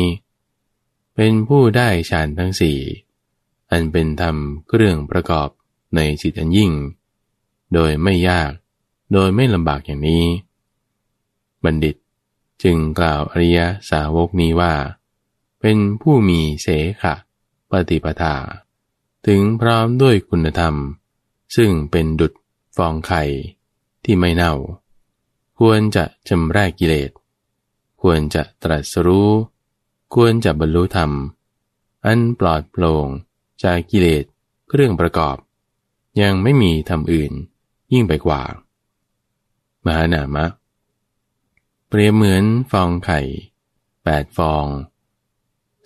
[1.14, 2.78] เป็นผู้ได้ฌานทั้งสี่
[3.70, 4.36] อันเป็นธรรม
[4.68, 5.48] เครื่องประกอบ
[5.96, 6.72] ในจิตอันยิ่ง
[7.74, 8.52] โดยไม่ยาก
[9.12, 10.24] โดยไม่ลำบากอย่างนี้
[11.64, 11.96] บัณฑิต
[12.62, 14.74] จึงกล่าวอริยสาวกนี้ว่า
[15.60, 16.66] เป็นผู้มีเส
[17.02, 17.14] ขะ
[17.70, 18.36] ปฏิปทา
[19.26, 20.74] ถึงพร้อมด้วยคุณธรรม
[21.56, 22.32] ซึ่งเป็นดุจ
[22.76, 23.22] ฟองไข่
[24.04, 24.54] ที่ไม่เน่า
[25.58, 27.10] ควรจะจำแรกกิเลส
[28.02, 29.30] ควรจะตรัสรู้
[30.14, 31.10] ควรจะบรรลุธรรม
[32.04, 33.06] อันปลอดโปร่ง
[33.62, 34.24] จากกิเลส
[34.68, 35.36] เครื่องประกอบ
[36.20, 37.32] ยังไม่มีธรรมอื่น
[37.92, 38.42] ยิ่งไปกว่า
[39.84, 40.46] มหานามะ
[41.88, 43.20] เปรียบเหมือนฟองไข่
[44.04, 44.66] แปดฟอง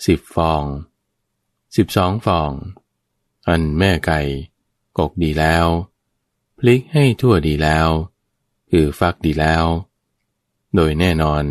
[0.07, 0.63] สิบฟอง
[1.77, 2.51] สิบสองฟอง
[3.49, 4.21] อันแม่ไก่
[4.99, 5.67] กกดีแล้ว
[6.59, 7.89] พลิกให้ทั่วดีแล้ว
[8.71, 9.65] คือฟักดีแล้ว
[10.75, 11.45] โดยแน่นอน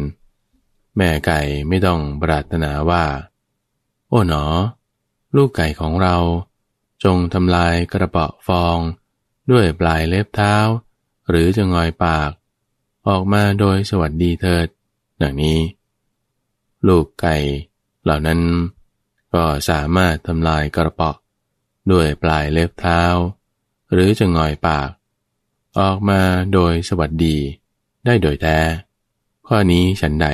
[0.97, 3.05] แม่ไก่ไม่ต้องปรารถนาว่า
[4.09, 4.45] โอ้หนอ
[5.35, 6.17] ลูกไก่ของเรา
[7.03, 8.77] จงทำลายกระเปาะฟอง
[9.51, 10.55] ด้วยปลายเล็บเท้า
[11.29, 12.31] หรือจะงอยปาก
[13.07, 14.67] ออกมาโดยสวัสดีเถิด
[15.21, 15.59] ดังนี้
[16.87, 17.35] ลูกไก่
[18.03, 18.39] เหล่านั้น
[19.33, 21.17] ก็สามารถทำลายกระเปาะ
[21.91, 23.01] ด้วยปลายเล็บเท้า
[23.91, 24.89] หรือจะงอยปาก
[25.77, 26.21] ออกมา
[26.53, 27.37] โดยสวัสดี
[28.05, 28.57] ได้โดยแท้
[29.47, 30.27] ข้อนี้ฉันใด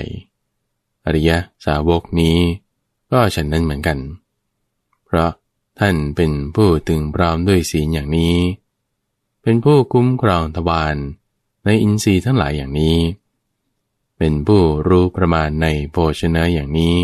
[1.06, 2.38] อริยะสาวกนี้
[3.12, 4.00] ก็ฉันนั้นเหมือนกัน
[5.06, 5.32] เพราะ
[5.80, 8.38] ท่านเป็นผู้ตึงพร้อมด้วยศีลอย่างนี้
[9.42, 10.96] เป็นผู้คุ้มครองทวาร
[11.66, 12.98] ในอินทรีย์ทั้งหลายอย่างนี้
[14.18, 16.98] เป็นผู้รู้ประมาณในโภชนะอย่างนี้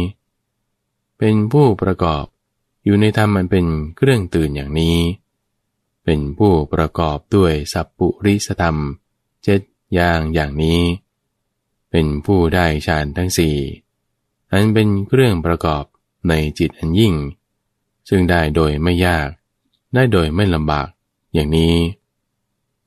[1.18, 2.26] เป็นผู้ประกอบ
[2.90, 3.66] อยู่ในธรรมมันเป็น
[3.98, 4.98] เครื่องตื่นอย่างนี้
[6.04, 8.78] เป็นผู้ประกอบด้วยสัพปุริสธรรม
[9.44, 9.62] เจ็ด
[9.94, 10.82] อย่างอย่างนี้
[11.92, 13.56] เป็นผู้ได้ฌานทั้งสี่
[14.52, 15.84] อันเป็นเครื่องประกอบ
[16.30, 17.14] ในจิตอันยิ่ง
[18.10, 19.30] ซึ่งได้โดยไม่ยาก
[19.94, 20.88] ได้โดยไม่ลำบาก
[21.34, 21.76] อย่างนี้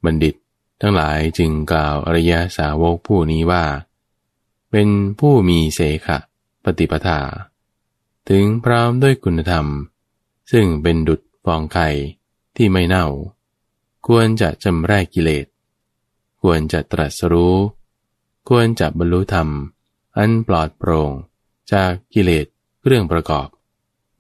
[0.05, 0.35] บัณฑิต
[0.81, 3.65] ทั้งหลายจึงกล่าวอริยสาวกผู้นี้ว่า
[4.71, 4.89] เป็น
[5.19, 6.19] ผู้มีเสขะ
[6.65, 7.21] ปฏิปทา
[8.29, 9.67] ถึงพร้อมด้วยคุณธรรม
[10.51, 11.89] ซึ่งเป็นดุจฟองไข่
[12.57, 13.07] ที่ไม่เน่า
[14.07, 15.47] ควรจะจำแรกกิเลส
[16.43, 17.57] ควรจะตรัสรู้
[18.49, 19.49] ควรจะบรรลุธรรม
[20.17, 21.11] อันปลอดโปร่ง
[21.73, 22.47] จากกิเลส
[22.87, 23.49] เรื่องประกอบ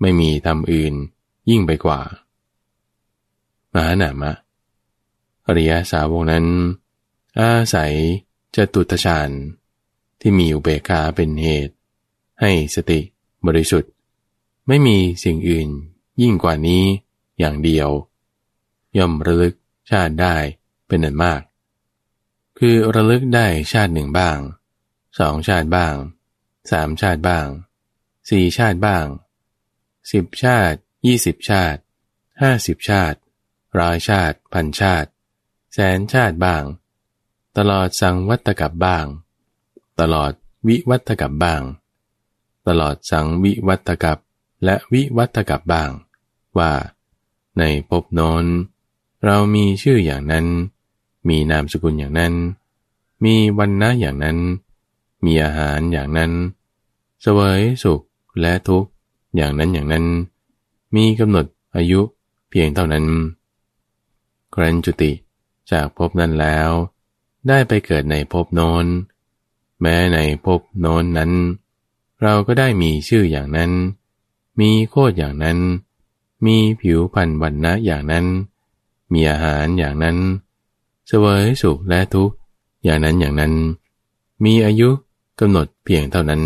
[0.01, 0.95] ไม่มีธรรมอื่น
[1.51, 2.01] ยิ่งไปกว่า
[3.73, 4.33] มหานามะ
[5.47, 6.47] อริยสาวกนั้น
[7.39, 7.95] อาศัย
[8.55, 9.31] จะตุตฌาน
[10.21, 11.75] ที่มีอุเบกขาเป็นเหตุ
[12.41, 13.01] ให้สติ
[13.47, 13.93] บริสุทธิ์
[14.69, 15.69] ไม่มีสิ่งอื่น
[16.20, 16.85] ยิ่งกว่านี้
[17.38, 17.90] อย่างเดียว
[18.96, 19.55] ย่อมระลึก
[19.90, 20.37] ชาติได้
[20.87, 21.42] เป็นอันมาก
[22.59, 24.38] คือระลึกได้ชาติหนึ่งบ้าง
[25.18, 25.94] สองชาติบ้าง
[26.70, 27.46] สามชาติบ้าง
[28.31, 29.07] สี่ชาติบ้าง
[30.12, 31.81] สิบชาติยี่สิบชาติ
[32.42, 33.18] ห้าสิบชาติ
[33.79, 35.09] ร้อยชาติ พันชาติ
[35.72, 36.64] แสนชาติบ้าง
[37.57, 39.07] ตลอดสังวัตกับบ้าง
[40.01, 40.33] ตลอด
[40.68, 41.62] วิวัตกับบ้าง
[42.68, 44.18] ตลอดสังวิวัตกับ
[44.64, 45.90] และวิวัตกับบ้าง
[46.59, 46.72] ว่า
[47.59, 48.44] ในภพโน้น
[49.25, 50.46] เรามีชื่ออย่างนั้น
[51.29, 52.35] มีนามสกุลอย่างนั้น
[53.25, 54.38] มีวันนะอย่างนั้น
[55.25, 56.33] มีอาหารอย่างนั้น
[57.20, 58.01] เสวยสุข
[58.40, 58.90] และทุกข์
[59.37, 60.05] อย่างนั้นอย่างนั้น
[60.96, 61.46] มีกำหนด
[61.77, 62.01] อายุ
[62.51, 63.07] เพียงเท่านั้น
[64.55, 65.12] ครั้นจุติ
[65.70, 66.70] จากภพนั้นแล้ว
[67.48, 68.87] ได้ไปเกิดในภพโน้น
[69.81, 71.33] แม้ในภพโน้นนั้น
[72.22, 73.70] เราก็ได้มีชื่ออย่างนั้น
[74.61, 75.59] มีโคดอย่างนั้น
[76.47, 78.27] มีผิวพันธุ์วันนะอย่างนั้น
[79.12, 80.17] มีอาหารอย่างนั้น
[81.07, 82.37] เสวยสุขและทุกข์
[82.85, 83.55] อย่างนั้นอย่างนั้น
[84.45, 84.91] มีอายุ
[85.41, 86.43] กำหนดเพียงเท่านั้น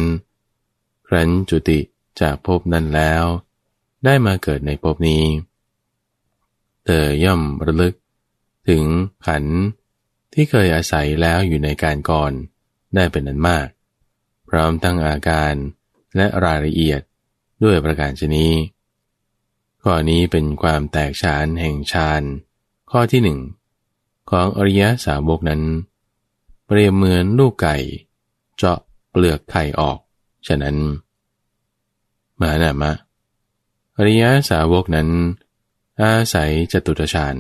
[1.07, 1.79] ครั้นจุติ
[2.21, 3.25] จากภพนั้นแล้ว
[4.05, 5.25] ได้มาเกิดในภพนี้
[6.85, 7.95] เธอย่อมระลึก
[8.69, 8.83] ถึง
[9.27, 9.45] ขัน
[10.33, 12.33] ที่เคยอาศัยแล้วอยู่ในการก่อน
[12.95, 13.69] ได้เป็นนั้นมาก
[14.49, 15.55] พร้อมทั้งอาการ
[16.17, 17.01] และรายละเอียด
[17.63, 18.53] ด้วยประการชนี้
[19.83, 22.23] ข้อนี้เป็นความแตกฉานแห่งฌาน
[22.91, 23.41] ข้อที่หนึ่ง
[24.31, 25.63] ของอริยสาวกนั้น
[26.67, 27.77] เปรียบเหมือนลูกไก่
[28.57, 28.79] เจาะ
[29.11, 29.99] เปลือกไข่ออก
[30.47, 30.77] ฉะนั้น
[32.41, 32.93] มานามะ
[33.97, 35.09] อริยสาวกนั้น
[36.01, 37.37] อาศัยจตุตฌาน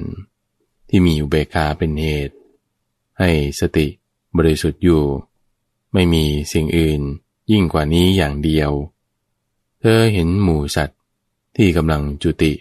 [0.89, 2.37] ที่มีอุเบกขาเป็นเหตุ
[3.19, 3.87] ให้สติ
[4.37, 5.05] บริสุทธิ์อยู่
[5.93, 7.01] ไม่มีสิ่งอื่น
[7.51, 8.71] ยิ่งกว่านี้อย่างเดียว
[9.87, 10.99] ธอเห็นหมู่สัตว์
[11.57, 12.53] ที่กำลังจุติ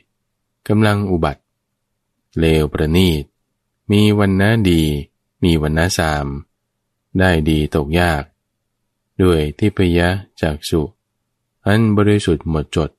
[0.67, 1.41] กำลังอุบัติ
[2.37, 3.23] เลวประณีต
[3.91, 4.81] มีวันนะดี
[5.43, 6.27] มีวันนะสาม
[7.19, 8.23] ได้ดีตกยาก
[9.21, 10.09] ด้วยที่พยะ
[10.41, 10.81] จากสุ
[11.65, 12.89] อันบริสุทธิ์หมดจด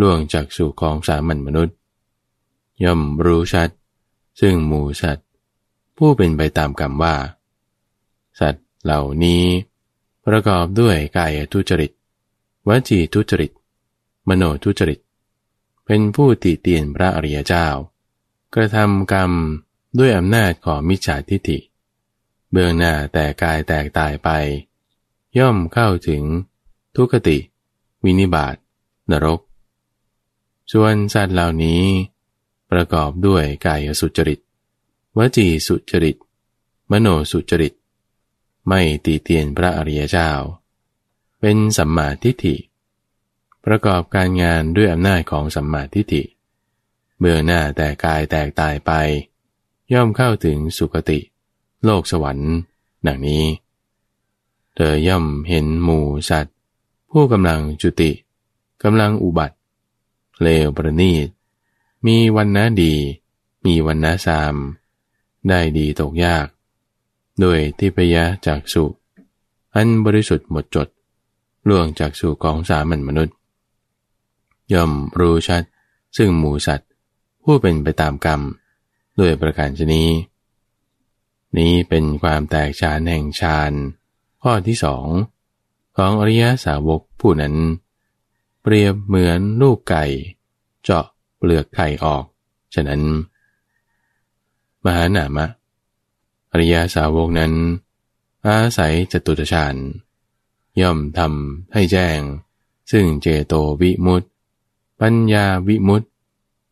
[0.00, 1.76] ล่วงจากสุของสามัญมนุษย์
[2.82, 3.70] ย่อมรู้ชัด
[4.40, 5.26] ซึ่งหมูสัตว์
[5.96, 7.14] ผู้เป็นไปตามกรรมว่า
[8.40, 9.42] สัตว์เหล่านี้
[10.26, 11.92] ประกอบด้วยกายทุจริต
[12.68, 13.52] วจีทุจริต
[14.28, 15.00] มโนทุจริต
[15.84, 17.68] เป็นผู้ติเตียนพระอริยเจ้า
[18.54, 19.32] กระทำกรรม
[19.98, 21.58] ด้วยอำนาจของมิจฉาทิฏฐิ
[22.50, 24.28] เบื้องหน้าแต่กายแตกตายไป
[25.38, 26.22] ย่อมเข้าถึง
[26.96, 27.38] ทุกติ
[28.04, 28.56] วินิบาต
[29.10, 29.40] นรก
[30.72, 31.82] ส่วนสัตว์เหล่านี้
[32.70, 34.40] ประกอบด้วยกายสุจริต
[35.18, 36.16] วจีสุจริต
[36.90, 37.74] มโนสุจริต
[38.68, 40.30] ไม่ตีเตียนพระอริยเจ้า
[41.48, 42.56] เป็นสัมมาทิฏฐิ
[43.64, 46.22] ประกอบการงานด้วยอำนาจของสัมมาทิฏฐิ
[47.18, 48.92] เมื่อหน้าแต่กายแตกตายไป
[49.92, 51.18] ย่อมเข้าถึงสุคติ
[51.84, 52.52] โลกสวรรค์
[53.06, 53.44] ดังนี้
[54.74, 56.56] เธอย่อมเห็นหมู่สัตว์
[57.10, 58.10] ผู้กำลังจุติ
[58.82, 59.56] กำลังอุบัติ
[60.42, 61.28] เลวประณีต
[62.06, 62.94] มีวันนะดี
[63.64, 64.54] มีวันนะสาม
[65.48, 66.46] ได้ดีตกยาก
[67.40, 68.84] โดยที่พยะจากสุ
[69.74, 70.88] อันบริสุทธิ์หมดจด
[71.68, 73.36] ล่วงจากสู่ของสามัญมนุษย์
[74.72, 75.62] ย่อมรู้ชัด
[76.16, 76.90] ซึ่งหมูสัตว์
[77.44, 78.40] ผู้เป็นไปตามกรรม
[79.18, 80.08] ด้วยประการชนี้
[81.58, 83.72] นี้เป็นความแตกฉานแห่งฌาน
[84.42, 85.06] ข้อที่สอง
[85.96, 87.54] ของอริยสาวกผู้นั้น
[88.62, 90.04] เปรียบเหมือนลูกไก่
[90.82, 92.24] เจาะเปลือกไข่ออก
[92.74, 93.02] ฉะนั้น
[94.84, 95.46] มหานามะ
[96.52, 97.52] อริยสาวกนั้น
[98.46, 99.74] อาศัยจตุตฌาน
[100.80, 102.20] ย่อมทำให้แจ้ง
[102.90, 104.24] ซึ่งเจโตวิมุตต
[105.00, 106.08] ปัญญาวิมุตติ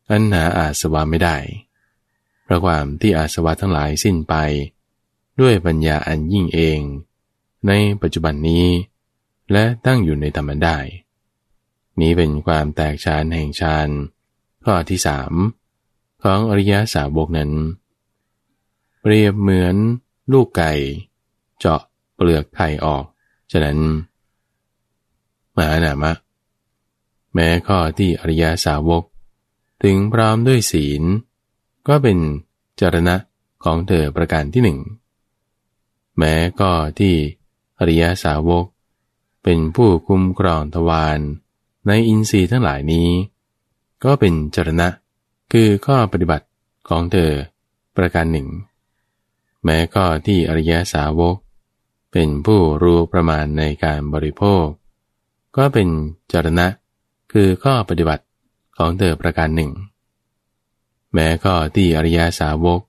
[0.09, 1.37] อันหาอาสวะไม่ได้
[2.43, 4.33] เพราะความที่อาสวะทั้งหลายสิ้นไป
[5.39, 6.79] ด้วยปัญญาอันยิ่งเอง
[7.67, 8.65] ในปัจจุบันนี้
[9.51, 10.77] และตั้งอยู่ในธรรมได้
[11.99, 13.89] นี้เป็นความแตกฉานแห่งฌาน
[14.65, 15.33] ข้อที่สาม
[16.23, 17.51] ของอริยสาวกนั้น
[19.01, 19.75] เปรียบเหมือน
[20.33, 20.71] ลูกไก่
[21.59, 21.81] เจาะ
[22.15, 23.05] เปลือกไข่ออก
[23.51, 23.77] ฉะนั้น
[25.55, 26.11] มหานามะ
[27.33, 29.03] แม้ข้อที่อริยาสาวก
[29.83, 31.03] ถึงพร้อมด้วยศีล
[31.87, 32.17] ก็เป็น
[32.79, 33.15] จรณะ
[33.63, 34.79] ของเธอประการที่หนึ่ง
[36.17, 37.13] แม้ก็ที่
[37.79, 38.65] อริยาสาวก
[39.43, 41.19] เป็นผู้คุ้มครองทวาร
[41.87, 43.09] ในอินทรีย์ทั้งหลายนี้
[44.03, 44.87] ก็เป็นจรณะ
[45.51, 46.47] คือข้อปฏิบัติ
[46.89, 47.31] ของเธอ
[47.95, 48.47] ประการหนึ่ง
[49.65, 51.35] แม้ก็ที่อริยาสาวก
[52.17, 54.65] เป็นผู้รู้ประมาณในการบริโภค
[55.57, 55.87] ก็เป็น
[56.31, 56.67] จรณะ
[57.31, 58.25] คือข้อปฏิบัติ
[58.77, 59.71] ของเธอประการหนึ่ง
[61.13, 62.81] แม้ข้อที่อริยาสาวก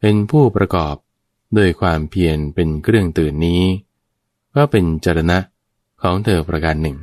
[0.00, 0.94] เป็นผู้ประกอบ
[1.56, 3.62] ด้วยความเพียรเป็นเครื่องตื่นนี้
[4.54, 5.38] ก็เป็นจรณะ
[6.02, 6.98] ของเธอประการหนึ่ง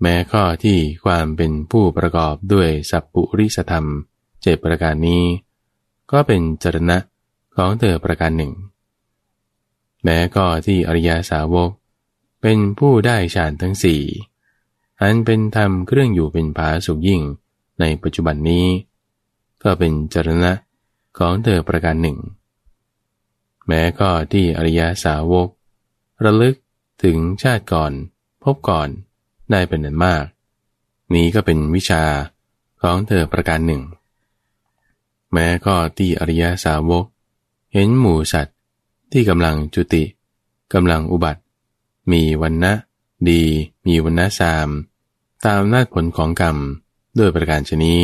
[0.00, 3.86] แม้ข้อที่ความเป็นผู้ประกอบด้วยสัพปุริสธรรม
[4.42, 5.22] เจ็ประการนี้
[6.10, 6.96] ก็เป็นจรณะ
[7.56, 8.54] ของเธอประการหนึ่ง
[10.04, 11.70] แม้ข้อที่อริยาสาวก
[12.42, 14.02] เป็นผู้ได้ฌานทั้งสี่
[15.00, 17.22] อันเป็นธรรมเครื่องอยู่เป็นผาสุขยิ่ง
[17.80, 18.66] ในปัจจุบันนี้
[19.62, 20.52] ก็เป็นจรณะ
[21.18, 22.18] ของเธอประการหนึ่ง
[23.68, 25.48] แม้ก็ที่อริยาสาวก
[26.24, 26.56] ระลึก
[27.02, 27.92] ถึงชาติก่อน
[28.42, 28.88] พบก่อน
[29.50, 30.24] ได้เป็นนันมาก
[31.14, 32.04] นี้ก็เป็นวิชา
[32.82, 33.82] ของเธอประการหนึ่ง
[35.32, 37.04] แม้ก็ที่อริยาสาวก
[37.72, 38.57] เห็นหมูสัตว์
[39.12, 40.04] ที่กำลังจุติ
[40.72, 41.40] กำลังอุบัติ
[42.12, 42.72] มีวันนะ
[43.28, 43.42] ดี
[43.86, 44.68] มีวันนะสาม
[45.44, 46.56] ตามนาจผลของกรรม
[47.18, 48.00] ด้วยประการชนี้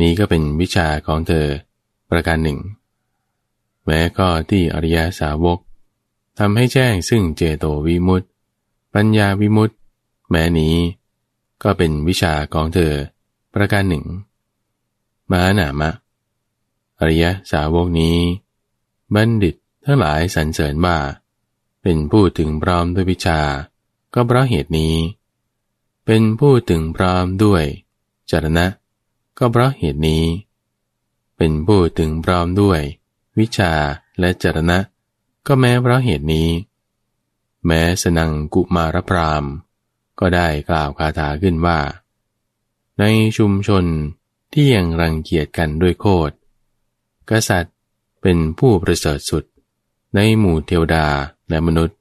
[0.00, 1.46] นี้ก็เป็นวิชาของเธอ
[2.10, 2.58] ประการหนึ่ง
[3.86, 5.58] แม้ก็ที่อริยสาวก
[6.38, 8.26] ทำให้แจ้งซึ่งเจโตวิมุตติ
[8.94, 9.74] ปัญญาวิมุตติ
[10.30, 10.74] แม้นี้
[11.62, 12.92] ก็เป็นวิชาของเธอ
[13.54, 14.04] ประการหนึ่ง
[15.30, 15.90] มหานามะ
[16.98, 18.16] อริยสาวกนี้
[19.14, 19.56] บัณฑิต
[19.88, 20.98] ทั้งหลายสรรเสริญว่า
[21.82, 23.40] เป็นผู้ถึงพร้อมด้วยวิชา
[24.14, 24.94] ก็เพราะเหตุนี้
[26.06, 27.64] เป็นผู้ถึงพร้อมด้วย
[28.30, 28.66] จรณะ
[29.38, 30.24] ก็เพราะเหตุนี้
[31.36, 32.80] เป็นผู้ถึงพร้อมด้วย
[33.38, 33.72] วิชา
[34.20, 34.78] และจรณะ
[35.46, 36.48] ก็แม้เพราะเหตุนี้
[37.66, 39.44] แม้สนังกุมารพราม
[40.20, 41.78] ก็ได้กล่าวคาถาขึ้นว่า
[42.98, 43.04] ใน
[43.38, 43.84] ชุมชน
[44.52, 46.32] ที่ยังรังเกียจกันด้วยโคด
[47.30, 47.74] กษัตริย์
[48.22, 49.44] เป็นผู้ประเสริฐสุด
[50.14, 51.06] ในหมู่เทวดา
[51.48, 51.98] และมนุษย์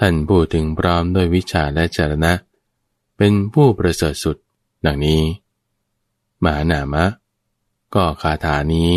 [0.00, 2.32] ท่านพูดถึงพร้อมด้วยวิชาและจรณะ
[3.16, 4.36] เป็นผู้ประเสริฐสุด
[4.86, 5.22] ดังนี้
[6.44, 7.04] มหานามะ
[7.94, 8.92] ก็คาถานี้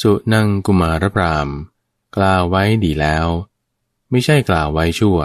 [0.00, 1.48] สุนังกุมารพราม
[2.16, 3.26] กล่าวไว้ดีแล้ว
[4.10, 5.18] ไม่ใช่กล่าวไว้ชั่ว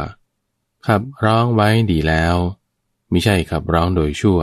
[0.88, 2.36] ขับร้องไว้ดีแล้ว
[3.10, 4.40] ไม่ใช่ขับร้องโดยชั่ว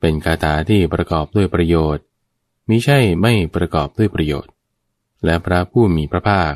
[0.00, 2.04] เป็นคาถาที่ประกอบด้วยประโยชน์
[2.68, 4.52] มิใช่ไม่ประกอบด้วยประโยชน์
[5.24, 6.52] และพระผู้มีพระภาค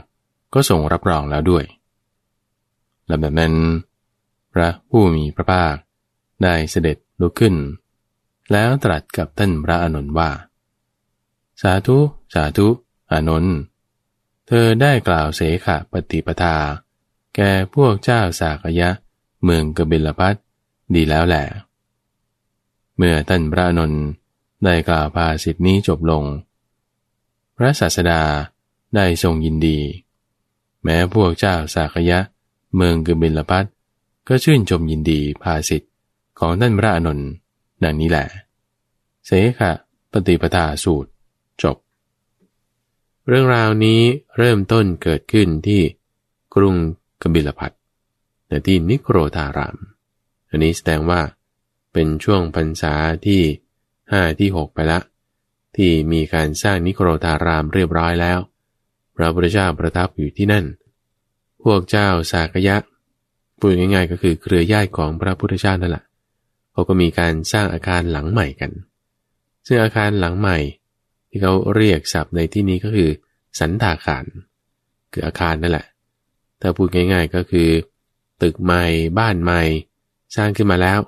[0.55, 1.65] ก็ทรงรับรองแล้วด้วย
[3.11, 3.55] ลำดับนั้น
[4.53, 5.75] พระผู้มีพระภาค
[6.43, 7.55] ได้เสด็จลุกขึ้น
[8.53, 10.31] แล้วตรัสกับท่านพระอนุนว่า
[11.61, 11.99] สาธุ
[12.35, 12.69] สาธุ
[13.11, 13.47] อานน
[14.47, 16.57] เธอได้กล่าวเสขะปฏิปทา
[17.37, 18.91] แก่พวกเจ้าสากยะ
[19.45, 20.35] เมืองกบิลพัท
[20.95, 21.45] ดีแล้วแหละ
[22.97, 23.93] เมื่อท่านพระอนุน
[24.65, 26.25] ได้กล่าวภาสิทธินี้จบลง
[27.57, 28.23] พระศาสดา
[28.95, 29.79] ได้ทรงยินดี
[30.85, 32.19] แม้พวกเจ้าสากยะ
[32.75, 33.65] เมืองกบิลพัท
[34.29, 35.89] ก็ชื่นชมยินดีภาสิทธิ
[36.39, 37.21] ของท่านพระอนุน
[37.83, 38.27] ดังนี้แหละ
[39.27, 39.73] เสขะ
[40.13, 41.11] ปฏิปทาสูตร
[41.63, 41.77] จบ
[43.29, 44.01] เรื่องราวนี้
[44.39, 45.83] เริ่มต้นเกิดขึ้นที่
[46.55, 46.77] กรุง
[47.23, 47.73] กบิลพัท
[48.49, 49.77] ในที่นิโครธาราม
[50.49, 51.21] อันนี้แสดงว่า
[51.93, 52.95] เป็นช่วงพรรษา
[53.27, 53.41] ที่
[54.11, 55.01] ห้าที่หกไปละ
[55.77, 58.39] ที่มีการสร้างนิโครธารามเรียบร้อยแล้ว
[59.19, 60.65] พระพุทธเจ้าประทับอยู่ที่นั่น
[61.63, 62.77] พวกเจ้าสากยะ
[63.59, 66.05] พูดง่ายๆ ก็คือเครือญาติของพระพุทธเจ้านั่นแหละ
[66.73, 68.71] เขาก็มีการสร้างอาคารหลังใหม่กัน
[69.67, 70.59] ซึ่งอาคารหลังใหม่
[71.29, 73.11] ที่เขาเรียกศัพท์ในที่นี้ก็คือ
[73.59, 74.25] สันตาคาร
[75.13, 75.87] คืออาคารนั่นแหละ
[76.61, 77.69] ถ้าพูดง่าย ๆ ก็คือ
[78.43, 78.85] ตึกใหม่
[79.19, 79.61] บ้านใหม่
[80.37, 81.01] สร้างขึ้นมาแล้ว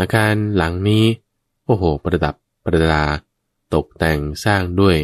[0.00, 1.04] อาคารหลังนี้
[1.66, 3.04] โอ้โห ประดับประดา
[3.74, 4.96] ตกแต่งสร้างด้วย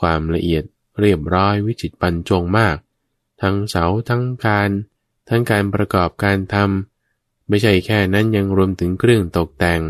[0.00, 0.64] ความละเอียด
[1.00, 2.76] เรียบร้อยวิจิตรบรรจงมาก
[3.42, 4.70] ทั้งเสาทั้งการ
[5.28, 9.80] ทั้งการประกอบการทำไม่ใช่แค่นั้นยังรวมถึงเครื่องตกแต่ง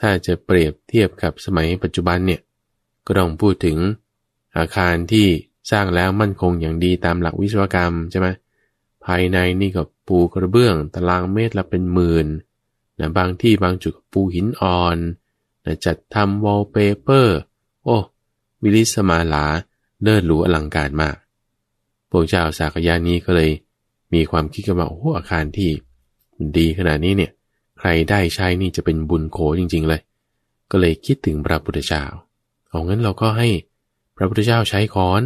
[0.00, 2.40] ถ้าจะเปรียบเทียบกับสมัยปัจจุบันเนี่ย
[3.06, 3.76] ก็ต้องพูดถึง
[4.56, 5.26] อาคารที่
[5.70, 8.28] สร้างแล้วมั่นคงอย่างดีตามหลักวิศวกรรมใช่ไหม
[9.04, 12.26] ภายในนี่ก็ปูกระเบื้องตารางเมตรละเป็นหมื่น
[12.98, 14.98] นะบางที่บางจุดปูหินอ่อน
[15.64, 17.38] นะจัดทำวอลเปเปอร์
[17.84, 17.96] โอ้
[18.62, 19.46] วิลิศมาหรา
[20.02, 21.16] เลิศหรูอลังการมาก
[22.10, 23.50] พวกเจ้าศากยะนี้ก็เลย
[24.14, 25.70] มีความคิดกันว่าโอ้อาคารที่
[26.56, 27.32] ดีขนาดนี้เนี่ย
[27.78, 30.00] ใครได้ใช้นี่จะเป็นบุญโขจริง ๆ เลย
[30.70, 32.04] ก็เลยคิดถึงพระพุทธเจ้า
[32.68, 33.48] เอางั้นเราก็ให้
[34.16, 35.22] พระพุทธเจ้าใช้ค้อน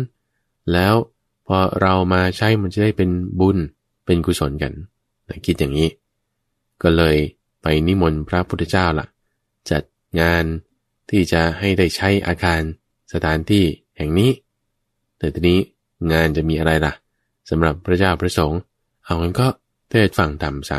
[0.72, 0.94] แล้ว
[1.46, 3.10] พอเรามาใช้มันจะได้เป็น
[3.40, 3.56] บุญ
[4.06, 4.72] เป็นกุศลกัน
[5.46, 5.88] คิดอย่างนี้
[6.82, 7.16] ก็เลย
[7.62, 9.08] ไปนิมนต์พระพุทธเจ้าละ่ะ
[9.70, 9.82] จัด
[10.20, 10.44] งาน
[11.10, 12.60] ที่จะให้ได้ใช้อาคาร
[13.12, 13.64] สถานที่
[13.96, 14.30] แห่งนี้
[15.24, 15.60] แต่ทีนี้
[16.12, 16.92] งานจะมีอะไรล่ะ
[17.50, 18.60] สำหรับพระเจ้าพระสงฆ์
[19.04, 19.46] เอางั้นก็
[19.90, 20.78] เทศฟังธรรมซะ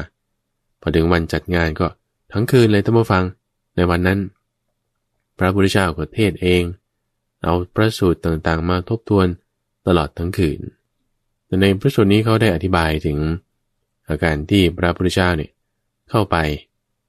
[0.82, 1.88] พอถึงวันจัดงานก็
[2.34, 3.24] ทั้งคืนเลยท่านผู้ฟัง
[3.76, 4.20] ในวันนั้น
[5.38, 6.64] พระพุทธเจ้าก็เทศเอง
[7.44, 9.28] เอาพระสูตรต่างๆ มาทบทวน
[9.88, 10.60] ตลอดทั้งคืน
[11.46, 13.18] แต่ในพระสูตรนี้เขาได้อธิบายถึง
[14.10, 15.52] อาการที่พระพุทธเจ้าเนี่ย
[16.10, 16.38] เข้าไป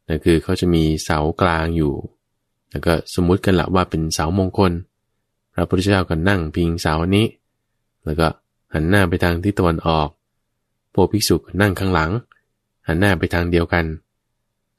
[0.06, 1.94] นั่นคือเขาจะมีเสากลางอยู่
[2.70, 4.72] แล้วก็สมมุติกันละว่าเป็นเสามงคล
[5.56, 7.26] พระพุทธเจ้าก็นั่งพิงเสานี้
[8.04, 8.28] แล้วก็
[8.74, 10.08] หันหน้าไปทางทิศตะวันออก
[10.94, 12.10] พวกภิกษุนั่งข้างหลัง
[12.86, 13.84] หันหน้าไปทางเดียวกัน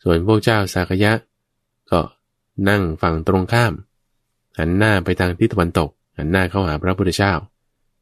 [0.03, 1.11] ส่วนพวกเจ้าสากยะ
[1.91, 1.99] ก็
[2.69, 3.73] นั่งฝั่งตรงข้าม
[4.59, 7.33] หันหน้าไปทางทิศตะวันตก หันหน้าเข้าหาพระพุทธเจ้า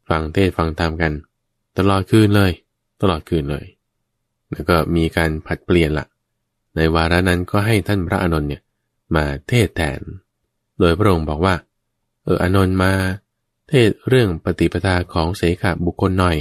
[0.09, 1.13] ฟังเทศฟังธรรมกัน
[1.77, 2.51] ตลอดคืนเลย
[3.01, 3.65] ตลอดคืนเลย
[4.51, 6.05] แล้วก็มีการผัดเปลี่ยนละ
[6.75, 8.61] ในวาระนั้นก็ให้ท่านพระอานนท์เนี่ย
[9.15, 9.99] มาเทศแทน
[10.79, 11.55] โดยพระองค์บอกว่า
[12.25, 12.91] เอออนนท์มา
[13.69, 16.37] เทศเรื่องปฏิปทาของเสขบุคคลหน่อย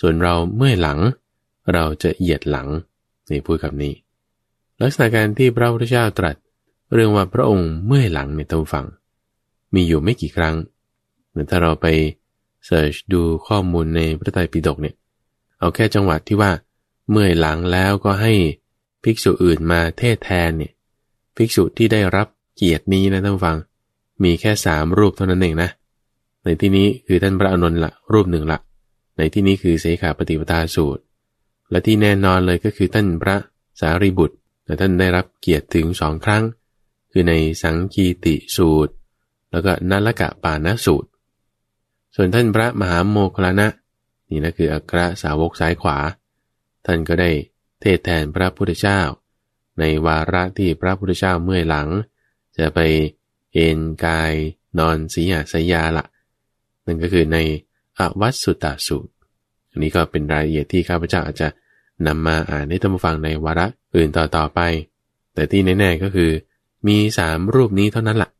[0.00, 0.98] ส่วนเราเมื่อหลัง
[1.72, 2.68] เราจะเหยียดหลัง
[3.30, 3.94] นี่พูดคำนี้
[4.80, 6.36] ลักษณะการที่พระพุทธเจ้าตรัส
[6.92, 8.86] เรื่องว่าพระองค์เมื่อหลังในท่านฟัง
[9.74, 10.54] มีอยู่ไม่กี่ครั้ง
[11.28, 11.86] เหมือนถ้าเราไป
[12.66, 14.94] เสิร์ชดูข้อมูลในพระไตรปิฎกเนี่ย
[15.58, 16.50] เอาแค่จังหวัดที่ว่า
[17.10, 18.32] เมื่อหลังแล้วก็ให้
[19.04, 20.72] ภิกษุอื่นมาเทศแทนเนี่ย
[21.36, 22.26] ภิกษุที่ได้รับ
[22.56, 23.56] เกียรตินี้นะท่านฟัง
[24.24, 25.70] มีแค่สามรูปเท่านั้นเองนะ
[26.44, 28.58] ในที่นี้คือท่านพระอนุนละรูปหนึ่งละ
[29.16, 31.02] ในที่นี้คือเสขาปฏิปทาสูตร
[31.70, 33.36] และที่แน่นอนเลยก็คือท่านพระ
[33.80, 36.42] สารีบุตรแต่ท่านได้รับเกียรติถึงสองครั้ง
[37.12, 38.92] คือในสังคีติสูตร
[39.50, 41.08] แล้วก็นัลกะปานสูตร
[42.14, 43.68] ส่วนท่านพระมหาโมคลานะ
[44.28, 45.98] นี่นะคืออัครสาวกซ้ายขวา
[46.86, 47.30] ท่านก็ได้
[47.80, 49.00] เทศแทนพระพุทธเจ้า
[49.78, 51.88] ในวาระที่พระพุทธเจ้าเมื่อหลัง
[52.58, 52.80] จะไป
[53.52, 54.32] เอนกาย
[54.78, 56.04] นอนสีหาสยาละ
[56.86, 57.38] นั่นก็คือใน
[57.98, 59.12] อวัตสุตาสูตร
[59.70, 61.48] อันนี้ก็เป็นรายละเอียดที่ข้าพเจ้าอาจจะ
[62.06, 64.60] นำมาอ่านให้ท่านฟังในวาระอื่นต่อๆไป
[65.34, 66.30] แต่ที่แน่ๆก็คือ
[66.86, 68.30] มีสามรูปนี้เท่านั้นละ่ะ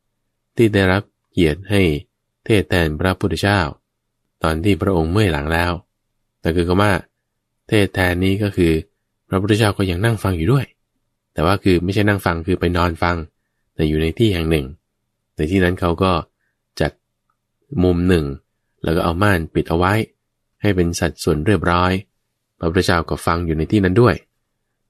[0.55, 1.81] ที่ได้รับเกียรติให้
[2.45, 3.59] เทศแทนพระพุทธเจ้า
[4.43, 5.71] ตอนที่พระองค์เมื่อยหลังแล้ว
[6.41, 6.91] แต่คือคำว่า
[7.67, 8.73] เทศแทนนี้ก็คือ
[9.29, 10.65] พระพุทธเจ้าก็ยังนั่งฟังอยู่ด้วย
[11.33, 13.15] แต่ว่าคือไม่ใช่นั่งฟังคือไปนอนฟัง
[13.75, 14.65] แต่อยู่ในที่แห่งหนึ่ง
[15.35, 16.11] ในที่นั้นเขาก็
[16.81, 16.91] จัด
[17.83, 18.25] มุมหนึ่ง
[18.83, 19.93] แล้วก็เอาม่านปิดเอาไว้
[20.61, 21.91] ให้เป็นสัดส่วนเรียบร้อย
[22.59, 24.15] พระพุทธเจ้าก็ฟังอยู่ในที่นั้นด้วย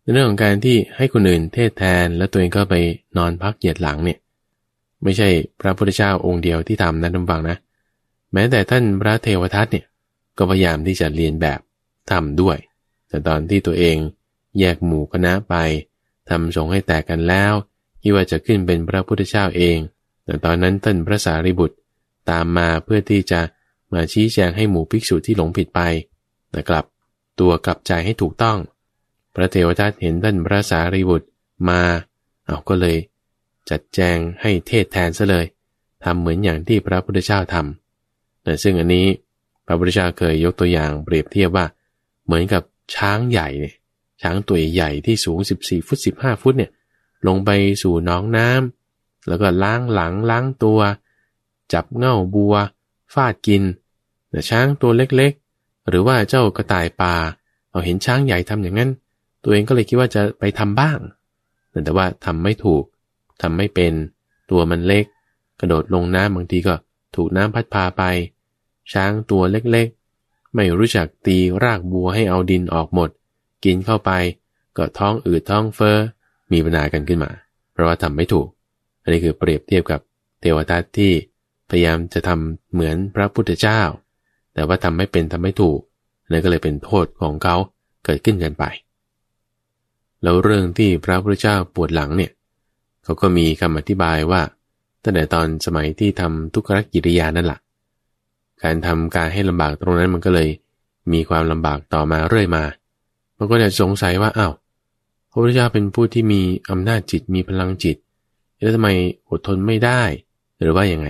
[0.02, 2.76] ในเรื่องของการที่ให้คนอื่นเทศแทนแล้วตัวเองก็ไป
[3.18, 4.18] นอนพักเหยียดหลังเนี่ย
[5.04, 5.30] ไม่ใช่
[5.62, 7.58] พระพุทธเจ้าองค์เดียวที่ทำนะท่านฟังนะ
[8.34, 9.86] แม้แต่ท่านพระเทวทัตเนี่ย
[10.38, 11.60] ก็พยายามที่จะเรียนแบบ
[12.12, 12.58] ทำด้วย
[13.10, 13.98] แต่ตอนที่ตัวเอง
[14.60, 15.56] แยกหมู่คณะไป
[16.30, 17.54] ทำสงให้แตกกันแล้ว
[18.02, 19.78] ที่ว่าจะขึ้นเป็นพระพุทธเจ้าเอง
[20.26, 21.78] แต่ตอนนั้นท่านพระสารีบุตร
[22.30, 23.41] ตามมาเพื่อที่จะ
[23.93, 25.82] มาชี้แจงให้หมู่ภิกษุที่หลงผิดไป
[26.51, 26.86] แต่กลับ
[27.39, 28.57] ตัวกลับใจให้ถูกต้อง
[29.36, 31.28] พระเทวทัตเห็นท่านพระสารีบุตร
[31.69, 31.82] มา
[32.45, 32.97] เอาก็เลย
[33.69, 35.45] จัดแจงให้เทศแทนซะเลย
[36.03, 39.07] ทำเหมือนอย่างที่พระพุทธเจ้าทำแต่ซึ่งอันนี้
[39.65, 41.65] พระพุทธเจ้าเคยยกตัวอย่างเปรียบเทียบว่า
[42.26, 42.63] เหมือนกับ
[42.95, 43.76] ช้างใหญ่เนี่ย
[44.21, 46.71] ช้างตัวใหญ่ที่สูง 14 ฟุต 15 ฟุตเนี่ย
[47.28, 47.49] ลงไป
[47.84, 48.83] สู่น้องน้ำ
[49.28, 50.80] แล้วก็ล้างหลังล้างตัว
[51.74, 52.55] จับเง่าบัว
[53.13, 53.63] ฟาดกิน
[54.30, 57.13] แต่ช้างตัวเล็กๆ หรือว่าเจ้ากระต่ายป่า
[57.71, 58.89] เอาเห็นช้างใหญ่ทำอย่างนั้น
[59.43, 60.99] ตัวเองก็เลยคิดว่าจะไปทำบ้าง
[61.86, 62.84] แต่ว่าทำไม่ถูก
[63.41, 63.93] ทำไม่เป็น
[64.51, 65.05] ตัวมันเล็ก
[65.59, 66.76] กระโดดลงน้ำบางทีก็
[67.15, 68.03] ถูกน้ำพัดพาไป
[68.93, 73.09] ช้างตัวเล็กๆ ไม่รู้จักตีรากบัวให้เอาดินออกหมด
[73.65, 74.11] กินเข้าไป
[74.78, 75.97] ก็ท้องอืดท้องเฟอ้อ
[76.51, 77.32] มีปัญหากันขึ้นมา
[77.71, 78.47] เพราะว่าทำไม่ถูก
[79.04, 79.99] อันนี้คือเปรียบเทียบกับ
[80.41, 81.12] เทวทัตที่
[81.70, 83.82] พยายามจะทำเหมือนพระพุทธเจ้า
[84.54, 85.80] แต่ว่าทำไม่เป็นทำไม่ถูก
[86.32, 87.56] นั่นก็เลยเป็นโทษของเขา
[88.06, 88.64] เกิดขึ้นกันไป
[90.24, 92.32] แล้วเรื่องที่พระพุทธเจ้าปวดหลังเนี่ย
[93.04, 94.41] เขาก็มีคำอธิบายว่า
[95.04, 97.60] ตั้งแต่ตอนสมัยที่ทำทุกขกิริยานั่นแหละ
[98.64, 100.49] การทำการให้ลำบากตรงนั้นมันก็เลย
[101.14, 102.64] มีความลำบากต่อมาเรื่อยมา
[103.38, 104.54] มันก็จะสงสัยว่าอ้าว
[105.32, 107.97] พระพุทธเจ้าเป็นผู้ที่มีอำนาจจิตมีพลังจิต
[108.64, 108.89] แล้วทำไม
[109.30, 110.01] อดทนไม่ได้
[110.59, 111.07] หรือว่ายังไง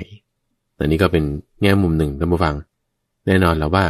[0.78, 1.24] อันนี้ก็เป็น
[1.62, 2.56] แง่มุมหนึ่งท่านผู้ฟัง
[3.26, 3.86] แน่นอนแล้วว่า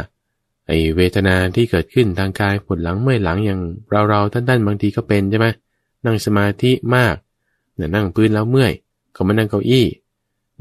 [0.66, 3.60] ไอเวทนาที่เกิดขึ้นทางกายปวดหลังเมื่อยหลังอย่าง
[4.08, 5.46] เราๆท่านๆบางทีก็เป็นใช่ไหม
[6.04, 7.14] นั่งสมาธิมาก
[7.74, 8.72] เนี่ยนั่งพื้นแล้วเมื่อย
[9.14, 9.86] ก็มานั่งเก้าอี้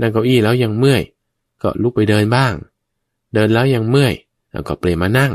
[0.01, 1.01] นั่งเก้าอี้แล้วยังเมื่อย
[1.61, 2.53] ก็ลุกไปเดินบ้าง
[3.33, 4.13] เดินแล้วยังเมื่อย
[4.51, 5.31] แล้วก็เปลี่ยนมานั่ง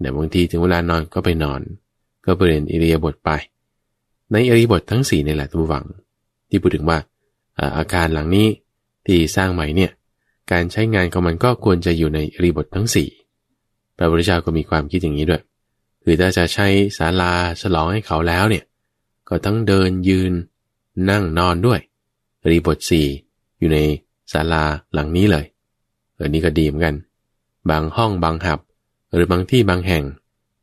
[0.00, 1.60] เดี๋ยวบางทีถึงเวลานอนก็ไปนอน
[2.24, 3.30] ก็เปลี่ยนอิริยาบถไป
[4.30, 5.84] ในอิริยาบถทั้งสี่นี่แหละทุกฝัง
[6.50, 6.98] ที่พูดถึงว่า
[7.76, 8.46] อาการหลังนี้
[9.06, 9.90] ที่สร้างใหม่เนี่ย
[10.52, 13.08] การใช้งานของมันก็ควรจะอยู่ในริยาบถทั้งสี่
[13.96, 15.42] พระพุทธเจ้าก็มีความคิดอย่างนี้ด้วย
[16.02, 16.66] คือถ้าจะใช้
[16.98, 18.64] ศาลาฉลองให้เขาแล้วเนี่ย
[19.28, 20.32] ก็ทั้งเดินยืน
[21.10, 21.80] นั่งนอนด้วย
[22.50, 23.06] รีบทสี่
[23.58, 23.78] อยู่ใน
[24.32, 25.44] ศาลาหลังนี้เลย
[26.14, 26.96] เออนี่ก็ดีเหมือนกัน
[27.70, 28.58] บางห้องบางหับ
[29.14, 30.04] หรือบางที่บางแห่ง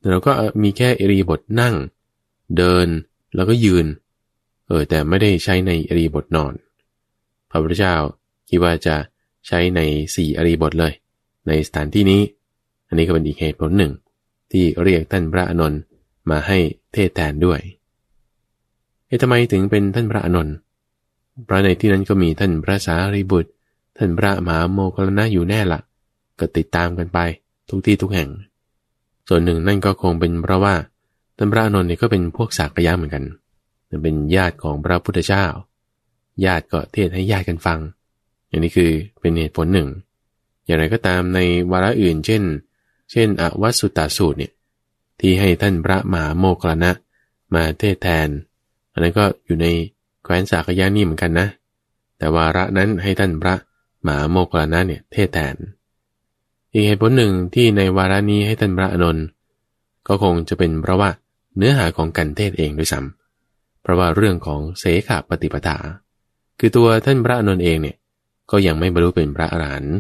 [0.10, 0.32] เราก็
[0.62, 1.76] มีแค่รีบทนั่ง
[2.58, 2.88] เดิน
[3.36, 3.86] แล้วก็ยืน
[4.68, 6.54] เออแต่ไม่ได้ใช้ในอรีบทนอน
[7.50, 7.96] พระพุทธเจ้า
[8.50, 8.96] คิดว่าจะ
[9.48, 9.80] ใช้ใน
[10.16, 10.94] สี่อรีบทเลย
[11.48, 12.22] ในสถานที่นี้
[12.88, 13.94] อันนี้ก็เป็นอีกเหตุผลหนึ่ง
[14.52, 15.80] ที่เรียกท่านพระอนนท์
[16.30, 16.58] มาให้
[16.94, 17.60] เทศแทนด้วย
[19.06, 20.50] เอ๊ะทำไมถึงเป็นท่านพระอนุน
[21.46, 23.52] เพราะในที่นั้นก็มีท่านพระสารีบุตร
[23.98, 25.80] ท่านพระมหาโมคลนะอยู่แน่ละ
[26.40, 27.20] ก็ติดตามกันไป
[27.70, 28.30] ทุกที่ทุกแห่ง
[29.28, 30.76] ส่วนหนึ่งนั่นก็คงเป็นเพราะว่า
[31.38, 33.24] ท่านพระอนุนนี่ก็เป็นพวกสากยะเหมือนกัน
[34.04, 35.46] เป็นญาติของพระพุทธเจ้า
[36.46, 37.80] ญาติก็เทศให้ญาติกันฟัง
[38.48, 39.88] อย่างนี้คือเป็นเหตุผลหนึ่ง
[40.66, 41.40] อย่างไรก็ตามใน
[41.72, 42.44] วาระอื่น เช่น
[43.12, 44.52] เช่น อวัสุตตาสูตรเนี่ย
[45.20, 46.92] ที่ให้ท่านพระมหาโมกลนะ
[47.54, 48.28] มาเทศแทน
[48.92, 49.68] อันนั้นก็อยู่ใน
[50.24, 51.48] แคว้นสากยานี่เหมือนกันนะ
[52.18, 53.56] แต่วาระนั้นให้ท่านพระ
[54.06, 55.56] มหาโมกลานะเนี่ยเทศแทน
[56.72, 59.18] อีกเหตุผลหนึ่งที่ในวาระนี้ให้ท่านพระอนุน
[60.08, 61.10] ก็คงจะเป็นเพราะว่า
[61.58, 63.27] เนื้อหาของการเทศเองด้วยซ้ำ
[63.88, 65.78] เพราะว่าเรื่องของเสขาปฏิปทา
[66.60, 67.98] คือตัวท่านพระอนุนเองเนี่ย
[68.52, 69.96] ก็ยังไม่บรรลุเป็นพระอรหันต์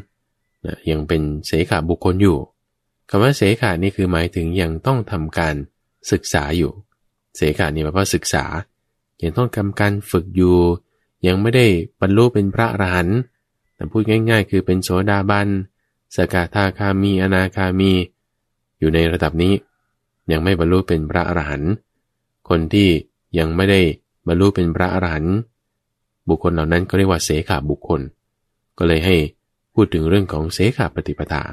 [0.89, 2.37] ยังเป็นเสขาบุคคลอยู่
[3.09, 5.55] คำว่าเสขานี่คือหมายถึงยังต้องทำการ
[6.11, 6.71] ศึกษาอยู่
[7.35, 8.45] เสขานี่แปลว่าศึกษา
[9.21, 10.57] ยังต้องทำการฝึกอยู่
[11.27, 11.65] ยังไม่ได้
[12.01, 13.17] บรรลุเป็นพระอรหันต์
[13.75, 15.47] แต่พูดง่าย ๆ คือเป็นโสดาบัน
[16.15, 17.91] สกทาคามีอนาคามี
[18.79, 19.53] อยู่ในระดับนี้
[20.31, 21.71] ยังไม่บรรลุเป็นพระอรหันต์
[22.49, 22.89] คนที่
[23.37, 23.79] ยังไม่ได้
[24.27, 25.37] บรรลุเป็นพระอรหันต์
[26.29, 28.01] บุคคลเหล่านั้นก็เรียกว่าเสขาบุคคล
[28.77, 29.15] ก็เลยให้
[29.73, 31.43] พูดถึงเรื่องของเสขาปฏิปทา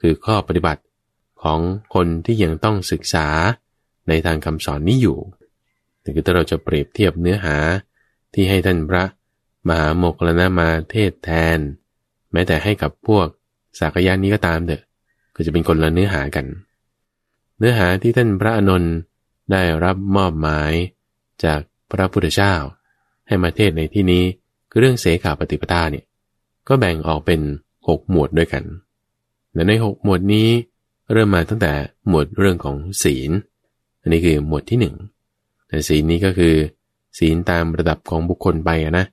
[0.00, 0.82] คือข้อปฏิบัติ
[1.42, 1.60] ของ
[1.94, 3.26] คนที่ยังต้องศึกษา
[4.08, 5.18] ในทางคำสอนนี้อยู่
[6.14, 7.56] คือถ้าเราจะเปรียบเทียบเนื้อหา
[8.34, 9.04] ที่ให้ท่านพระ
[9.68, 11.58] มหาโมกขลนามาเทศแทน
[12.32, 13.26] แม้แต่ให้กับพวก
[13.78, 14.82] สากยานี้ก็ตามเถอะ
[15.34, 16.46] ก็จะเป็นคนละเนื้อหากัน
[17.58, 18.94] เนื้อหาที่ท่านพระอนนท์
[19.52, 20.72] ได้รับมอบหมาย
[21.44, 21.60] จาก
[21.90, 22.54] พระพุทธเจ้า
[23.26, 24.24] ให้มาเทศในที่นี้
[24.70, 26.04] คือเรื่องเสขาปฏิปทาเนี่ย
[26.68, 27.40] ก็แบ่งออกเป็น
[27.88, 28.64] หกหมวดด้วยกัน
[29.54, 30.48] และในหกหมวดนี้
[31.12, 31.72] เริ่มมาตั้งแต่
[32.08, 33.30] หมวดเรื่องของศีล
[34.00, 34.94] อันนี้คือหมวดที่หนึ่ง
[35.68, 36.54] แต่ศีลนี้ก็คือ
[37.18, 39.06] ศีลตามระดับของบุคคลไปนะ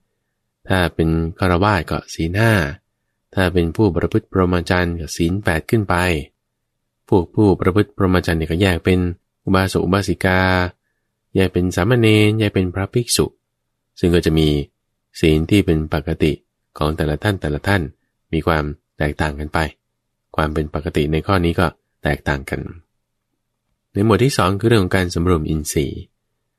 [0.67, 1.09] ถ้าเป็น
[1.39, 2.53] คารวะก็ศีลห้า
[3.35, 5.95] ถ้าเป็นผู้ประพฤติปรมาจารย์ก็ศีลแปดขึ้นไป
[7.09, 8.99] พวกผู้ประพฤติปรมาจารเนี่ยก็แยกเป็น
[9.45, 10.39] อุบาสกอุบาสิกา
[11.37, 13.25] แยเป็นสามเณรแยเป็นพระภิกษุ
[13.99, 14.47] ซึ่งก็จะมี
[15.19, 16.31] ศีลที่เป็นปกติ
[16.77, 17.81] ของแต่ละท่านแต่ละท่าน
[18.33, 18.63] มีความ
[18.97, 19.59] แตกต่างกันไป
[20.35, 21.67] ความเป็นปกติในข้อนี้ก็
[22.03, 22.59] แตกต่างกัน
[23.93, 26.01] ในหมวดที่สองคือเรื่องของการสำรวมอินทรีย์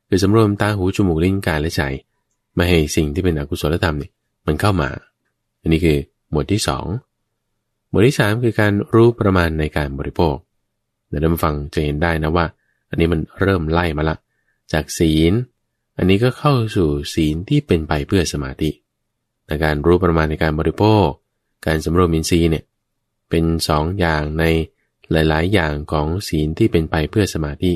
[0.07, 1.81] คือสำรวมตาหูจมูกลิ้นกายและใจ
[2.55, 4.11] ไม่ให้สิ่งที่เป็นอกุศลธรรมเนี่ย
[4.47, 4.89] มันเข้ามา
[5.61, 5.97] อันนี้คือ
[6.31, 6.85] หมวดที่สอง
[7.89, 10.35] หมวดที่สามคือการรู้ประมาณในการบริโภค
[11.07, 12.45] เดี๋ยวเราฟังจะเห็นได้นะว่า
[12.89, 14.17] อันนี้มันเริ่มไล่มาละ
[14.71, 15.33] จากศีล
[15.97, 18.69] อันนี้ก็เข้าสู่ศีลที่เป็นไปเพื่อสมาธิ
[19.47, 21.07] ในการรู้ประมาณในการบริโภค
[21.65, 22.63] การสำรวมอินทรีย์เนี่ย
[23.29, 24.43] เป็นสองอย่างใน
[25.11, 27.73] หลาย ๆ อย่างของศีลที่เป็นไปเพื่อสมาธิ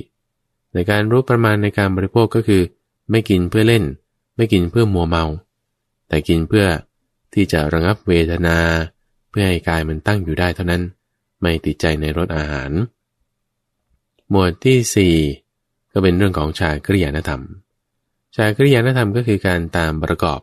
[0.74, 2.62] ในการรู้ประมาณในการบริโภคก็คือ
[3.12, 3.84] ไม่กินเพื่อเล่น
[4.36, 5.26] ไม่กินเพื่อมัวเมา
[6.08, 6.66] แต่กินเพื่อ
[7.34, 8.58] ที่จะระงับเวทนา
[9.30, 10.84] เพื่อให้กายมันตั้งอยู่ได้เท่านั้น
[11.41, 12.72] ไม่ติดใจในรสอาหาร
[14.30, 15.43] หมวดที่4
[15.94, 17.41] ก็เป็นเรื่องของชากริยานธรรม
[18.36, 20.39] ชากริยานธรรมก็คือการตามประกอบ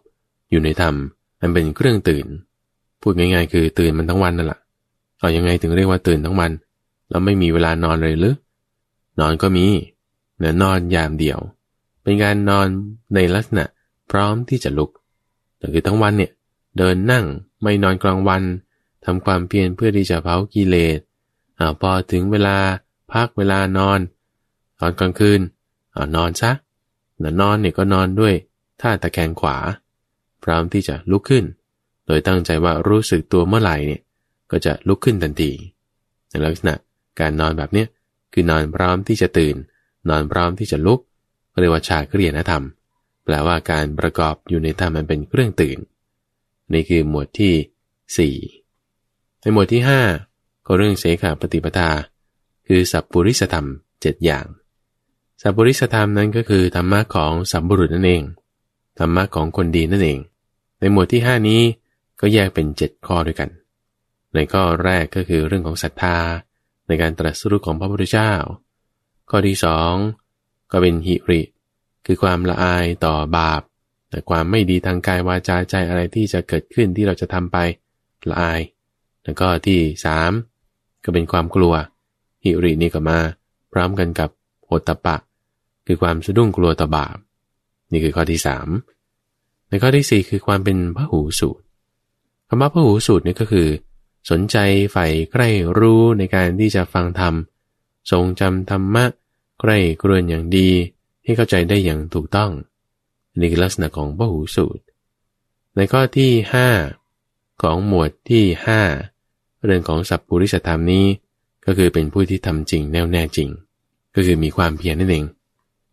[0.50, 0.94] อยู่ในธรรม
[1.40, 2.26] มันเป็นเครื่องตื่น
[3.00, 4.60] พูดง่ายๆ คือตื่นมันทั้งวันนั่นแหละ
[5.18, 6.50] เอายังไงถึงเรียกว่าตื่นทั้งวัน
[7.10, 8.34] แล้วไม่มีเวลานอนเลยหรือ
[9.20, 9.66] นอนก็มี
[10.38, 11.38] เนะนอนยามเดียว
[12.02, 12.66] เป็นการนอน
[13.14, 13.64] ในลักษณะ
[14.10, 14.90] พร้อมที่จะลุก
[15.58, 16.32] แต่คือทั้งวันเนี่ย
[16.78, 17.24] เดินนั่ง
[17.62, 18.42] ไม่นอนกลางวัน
[19.04, 20.98] ทำความเพียรเพื่อที่จะเผากิเลส
[21.58, 22.56] อาพอถึงเวลา
[23.12, 23.98] พักเวลานอน
[24.80, 25.40] ตอนกลางคืน
[25.96, 26.50] อ่านอนซะ
[27.22, 28.34] นะนอนเนี่ยก็นอนด้วย
[28.80, 29.56] ท่าตะแคงขวา
[30.44, 31.44] พร้อมที่จะลุกขึ้น
[32.06, 34.02] โดยตั้งใจว่ารู้สึกตัวเมื่อไหร่เนี่ย
[34.50, 35.52] ก็จะลุกขึ้นทันที
[36.30, 36.74] ในลักษณะ
[37.20, 37.86] การนอนแบบเนี้ย
[38.32, 39.56] คือนอนพร้อมที่จะตื่น
[40.08, 41.00] นอนพร้อมที่จะลุก
[41.60, 42.64] เรียกว่าชาเครียนธรรม
[43.24, 45.78] แปลว่าการประกอบอยู่ในธรรมมันเป็นเครื่องตื่น
[46.72, 49.82] นี่คือหมวดที่ 4 ในหมวดที่
[50.24, 51.90] 5 ก็เรื่องเสขาปฏิปทา
[52.66, 53.66] คือสัพปุริสธรรม
[53.96, 54.46] 7 อย่าง
[55.42, 58.22] สัพปริสธรรมนั้นก็คือธรรมะของสัมบุรุษนั่นเอง
[58.98, 60.18] ธรรมะของคนดีนั่นเอง
[60.78, 61.62] ในหมวดที่ 5 นี้
[62.20, 63.50] ก็แยกเป็น 7 ข้อด้วยกัน
[64.34, 66.18] ในข้อแรกก็คือเรื่องของศรัทธา
[66.86, 68.32] ในการตรัสรู้ของพระพุทธเจ้า
[69.30, 69.92] ข้อที่สอง
[70.72, 71.40] ก็เป็นหิริ
[72.06, 73.62] คือความละอายต่อบาป
[74.10, 77.56] แต่ความไม่ดีทางกายวาจาใจอะไรที่จะเกิดขึ้นที่เราจะทำไป
[78.28, 78.60] ละอาย
[79.24, 80.32] แล้วก็ที่สาม
[81.04, 81.74] ก็เป็นความกลัว
[82.44, 83.18] หิรินี่ก็มา
[83.72, 84.30] พร้อมกันกับ
[84.64, 85.16] โหตปะ
[85.90, 87.16] คือความสะดุ้งกลัวต่อบาป
[87.92, 88.68] นี่คือข้อที่สาม
[89.68, 91.64] ในข้อที่สี่คือความเป็นพระหูสูตร
[92.48, 93.68] คำว่าพระหูสูตรนี่ก็คือ
[94.30, 94.56] สนใจ
[94.92, 97.34] ใฝ่ใคร่รู้ในการที่จะฟังธรรม
[98.10, 99.04] ทรงจำธรรมะ
[99.60, 100.68] ใคร่ครวญอย่างดี
[101.24, 102.50] ให้เข้าใจได้อย่างถูกต้อง
[103.40, 104.82] นี่คือลักษณะของพหูสูตร
[105.76, 106.32] ในข้อที่
[106.96, 108.44] 5ของหมวดที่
[109.04, 111.06] 5เรื่องของสัพพุริสธรรมนี้
[111.64, 113.48] ก็คือเป็นผู้ที่ทำจริงแน่วแน่จริง
[114.14, 115.26] ก็คือมีความเพียรนั่นเอง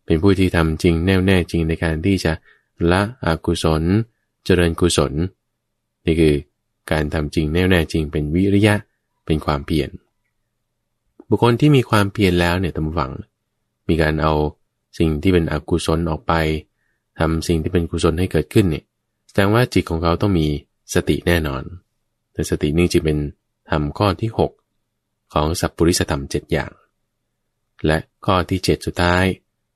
[0.08, 2.32] เป็นผู้ที่ทำจริงแน่วแน่จริงในการที่จะ
[2.90, 3.82] ละอกุศล
[4.44, 5.12] เจริญกุศล
[6.06, 6.34] นี่คือ
[6.90, 8.74] การทำจริงแน่วแน่จริง เป็นวิริยะ
[9.26, 9.90] เป็นความเพียร
[11.28, 13.12] บุคคลที่มีความเพียรแล้วเนี่ยตำฝัง
[13.88, 14.34] มีการเอา
[14.98, 16.32] สิ่งที่เป็นอกุศลออกไป
[17.18, 18.84] ทำสิ่งที่เป็นกุศลให้เกิดขึ้นเนี่ย
[19.28, 20.46] แสดงว่าจิตของเขาต้องมี
[20.94, 21.62] สติแน่นอน
[22.32, 23.18] แต่สตินี่จะเป็น
[23.70, 26.72] ทำข้อที่ 6 ของสัพปริสธรรม 7 อย่าง
[27.86, 29.24] และข้อที่ 7 สุดท้าย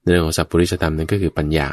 [0.04, 1.68] เรื่องของสัพปริสธรรมนั้นก็คือปัญญา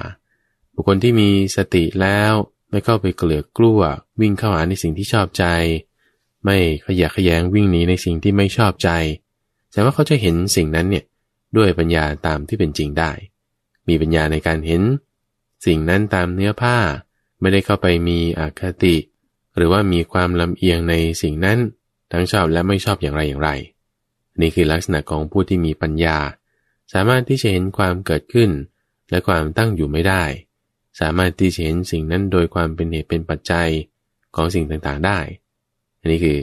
[0.73, 2.31] บุคคลที่มีสติแล้ว
[2.69, 3.79] ไม่เข้าไปเกลือกกลัว
[4.21, 5.45] วิ่งเข้าหาในสิ่งที่ชอบใจ
[6.45, 8.89] ไม่ขยะขยงวิ่งหนีในสิ่งที่ไม่ชอบใจ
[9.73, 11.05] แต่ว่าเขาจะเห็นสิ่งนั้นเนี่ย
[11.57, 13.11] ด้วยปัญญาตามที่เป็นจริงได้
[13.87, 14.81] มีปัญญาในการเห็น
[15.65, 16.77] สิ่งนั้นตามเนื้อผ้า
[17.39, 18.95] ไม่ได้เข้าไปมีอคติ
[19.55, 21.57] หรือว่ามีความลำเอียงในสิ่งนั้น
[22.11, 23.49] ทั้งชอบและไม่ชอบอย่างไรอย่างไร
[24.41, 26.17] นี่คือลักษณะของผู้ที่มีปัญญา
[26.93, 28.49] สามารถที่จะเห็นความเกิดขึ้น
[29.09, 30.23] และความตั้งอยู่ไม่ได้
[30.99, 33.69] สามารถที่จะเห็นสิ่งนั้นโดยความเป็นเหตุเป็นปัจจัย
[34.35, 35.19] ของสิ่งต่างๆได้
[35.99, 36.37] อันนี้คือ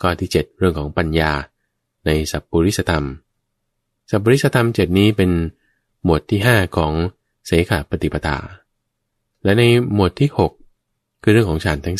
[0.00, 1.32] ข้อที่ 7 เรื่องของปัญญา
[2.06, 3.06] ในสัพพุริสธรรม
[4.10, 5.30] สัพพุริสธรรมเจ็ดนี้เป็น
[6.04, 6.92] หมวดที่ 5 ของ
[7.46, 8.38] เสขาปฏิปทา
[9.44, 9.62] และใน
[9.94, 10.28] หมวดที่
[10.76, 11.98] 6 คือเรื่องของฌานทั้ง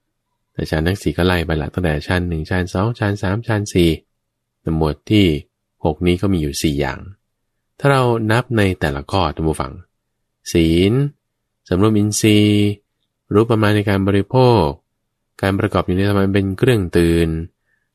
[0.00, 3.90] 4 แต่ฌานทั้ง 4 ก็ไล่ไปละตั้งแต่ฌานหนึ่งฌานสองฌานสามฌานสี่
[4.60, 5.26] แต่หมวดที่
[5.70, 6.98] 6 นี้ก็มีอยู่ 4 อย่าง
[7.84, 9.72] ถ้าเรานับในแต่ละข้อท่านผู้ฟัง
[10.52, 10.92] ศีล
[11.68, 12.68] สำรวมอินทรีย์
[13.32, 14.64] รู้ประมาณในการบริโภค
[15.40, 17.28] การประกอบอยู่ในธรรมเป็นเครื่องตื่น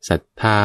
[0.09, 0.61] ศรัทธา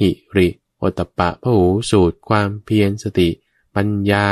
[0.00, 3.28] หิริโอตปะพหูสูตร ความเพียรสติ
[3.76, 4.24] ปัญญา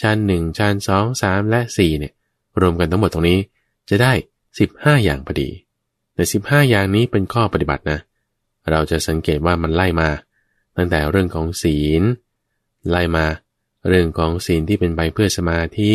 [0.00, 2.12] ชั้นหนึ่งชั้นสองสามและสี่เนี่ย
[2.60, 3.38] รวมกันทั้งหมดตรงนี้
[3.90, 4.12] จะได้
[4.58, 5.48] สิบห้าอย่างพอดี
[6.14, 7.98] แต่สิบห้าอย่างนี้เป็นข้อปฏิบัตินะ
[8.70, 10.08] เราจะสังเกตว่ามันไล่มา
[10.76, 12.02] ตั้งแต่เรื่องของศีล
[12.90, 13.26] ไล่มา
[13.88, 15.92] เรื่องของศีลที่เป็นไปเพื่อสมาธิ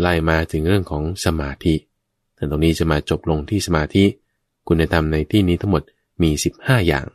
[0.00, 1.74] ไล่มาถึงเรื่องของสมาธิ
[2.34, 4.04] แต่ตรงนี้จะมาจบลงที่สมาธิ
[4.68, 5.82] คุณธรรมในที่นี้ทั้งหมด
[6.22, 7.06] มี 15 อย่าง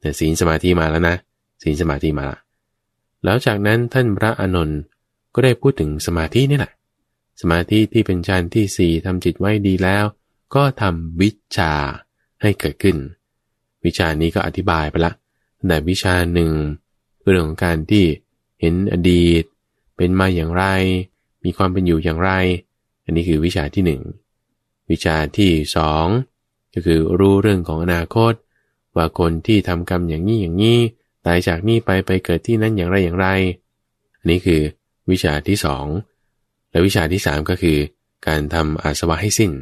[0.00, 1.16] แต่ศีลสมาธิมาแล้วนะ
[1.62, 2.38] ศีลสมาธิมาละ
[3.24, 4.80] แล้วจากนั้นท่านพระอานนท์
[5.34, 6.72] ก็ได้พูดถึงสมาธินี่แหละ
[7.40, 10.04] สมาธิที่เป็นฌานที่สี่ทำจิตไว้ดีแล้ว
[10.54, 11.72] ก็ทำวิชา
[12.42, 12.96] ให้เกิดขึ้น
[13.84, 15.12] วิชานี้ก็อธิบายไปละ
[15.66, 16.50] แต่วิชาหนึ่ง
[17.24, 18.04] เรื่องของการที่
[18.60, 19.42] เห็นอดีต
[19.96, 20.64] เป็นมาอย่างไร
[21.44, 22.30] มีความเป็นอยู่อย่างไร
[23.04, 24.02] อันนี้คือวิชาที่หนึ่ง
[24.90, 26.06] วิชาที่สอง
[26.74, 28.32] ก็คือรู้เรื่องของอนาคต
[28.96, 30.78] ว่าคนที่ทำกรรมอย่างนี้อย่างนี้
[31.26, 33.28] ตายจากนี้ไปไปเกิดที่นั้นอย่างไรอย่างไร
[34.18, 34.60] อันนี้คือ
[35.10, 35.86] วิชาที่สอง
[36.70, 37.78] และวิชาที่สามก็คือ
[38.26, 39.52] การทำอาสวะให้สิ้น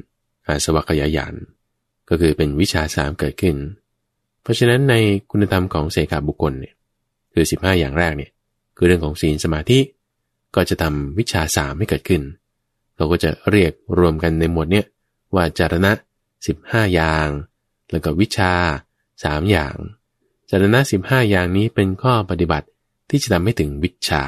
[0.48, 1.34] อาสวะขยายาน
[2.08, 3.56] ก็คือเป็นวิชาสามเกิดขึ้น
[4.42, 4.94] เพราะฉะนั้นใน
[5.30, 6.74] คุณธรรมของเสกาบุคคลเนี่ย
[7.32, 8.30] คือ 15 อย่างแรกเนี่ย
[8.76, 9.78] คือเรื่องของศีลสมาธิ
[10.54, 12.22] ก็จะทำวิชาสามให้เกิดขึ้น
[12.96, 14.86] เราก็จะเรียกรวมกันในหมวดเนี้ย
[15.34, 15.92] ว่าจารณะ
[16.42, 17.28] 15 อย่าง
[17.90, 18.52] แล้วก็วิชา
[19.24, 19.74] สามอย่าง
[20.50, 22.66] จารณะ 15 อย่างนี้เป็นข้อปฏิบัติ
[23.10, 24.22] ที่จะทำให้ถึงวิชา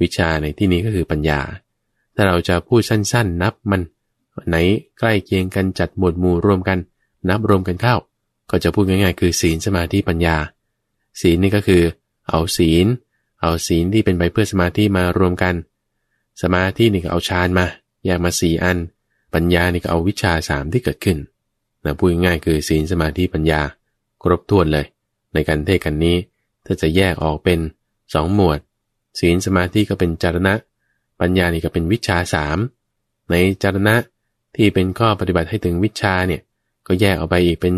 [0.00, 1.40] วิชาในที่นี้ก็คือปัญญา
[2.14, 3.80] ถ้าเราจะพูดสั้นๆ นับมัน
[4.48, 4.56] ไหน
[4.98, 6.78] ใกล้เคียงกันจัดหมวดหมู่รวมกัน
[7.28, 7.96] นับรวมกันเข้า
[8.50, 10.36] ก็จะพูดง่ายๆ คือศีลสมาธิปัญญา
[11.20, 11.82] ศีลนี่ก็คือ
[12.28, 12.86] เอาศีล
[13.40, 15.54] เอาศีลที่เป็นไปเพื่อสมาธิมารวมกัน
[16.42, 17.66] สมาธินี่ก็เอาฌานมา
[18.04, 18.78] แยกมาสี่อัน
[19.34, 21.18] ปัญญานี่ก็เอาวิชาสามที่เกิดขึ้น
[21.84, 23.60] นะพูดง่ายคือศีลสมาธิปัญญา
[24.22, 24.86] ครบถ้วนเลย
[25.34, 26.16] ในการเทศกันนี้
[26.66, 27.58] ถ้าจะแยกออกเป็น
[28.14, 28.58] สองหมวด
[29.20, 30.54] ศีลสมาธิก็เป็นจารณะ
[31.20, 32.58] ปัญญานี่ก็เป็นวิชาสาม
[33.30, 33.94] ในจารณะ
[34.56, 36.42] ที่เป็นข้อปฏิบัติให้ถึงวิชาเนี่ย
[36.86, 37.74] ก็แยกออกไปอีกเป็น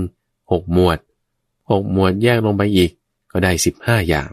[0.52, 0.98] หกหมวด
[1.70, 2.90] หกหมวดแยกลงไปอีก
[3.32, 4.30] ก็ได้สิบห้าอย่าง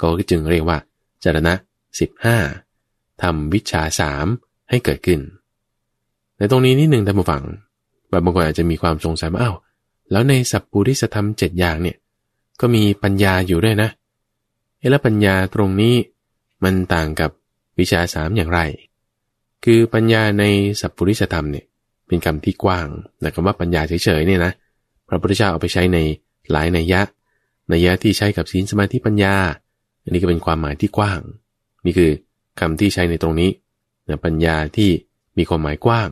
[0.00, 0.78] ก็จึงเรียกว่า
[1.24, 1.54] จารณะ
[2.00, 2.36] สิบห้า
[3.22, 4.26] ทำวิชาสาม
[4.70, 5.20] ให้เกิดขึ้น
[6.38, 7.42] ในตรงนี้นิดหนึ่งท่านผู้ฟัง
[8.24, 9.56] บางคนอาจจะมีความสงสัยว่าอ้าว
[10.10, 11.96] แล้วในสัพพุริสธรรมเจ็ดอย่างเนี่ย
[12.60, 13.88] ก็มีปัญญาอยู่ด้วยนะ
[14.78, 15.94] เอแล้วปัญญาตรงนี้
[16.64, 17.30] มันต่างกับ
[17.78, 18.60] วิชาสามอย่างไร
[19.64, 20.44] คือปัญญาใน
[20.80, 21.64] สัพพุริสธรรมเนี่ย
[22.06, 22.88] เป็นคำที่กว้าง
[23.20, 24.52] แต่คำว่าปัญญาเฉยๆเนี่ยนะ
[25.08, 25.98] พระพุทธเจ้าเอาไปใช้ใน
[26.50, 27.00] หลายนัยยะ
[27.72, 29.34] นัยยะที่ใช้กับศีลสมาธิปัญญา
[30.02, 31.20] อันนี้ก็เป็นความหมายที่กว้าง
[31.84, 32.10] นี่คือ
[32.60, 33.50] คำที่ใช้ในตรงนี้
[34.08, 34.90] นะปัญญาที่
[35.38, 36.08] มีความหมายกว้าง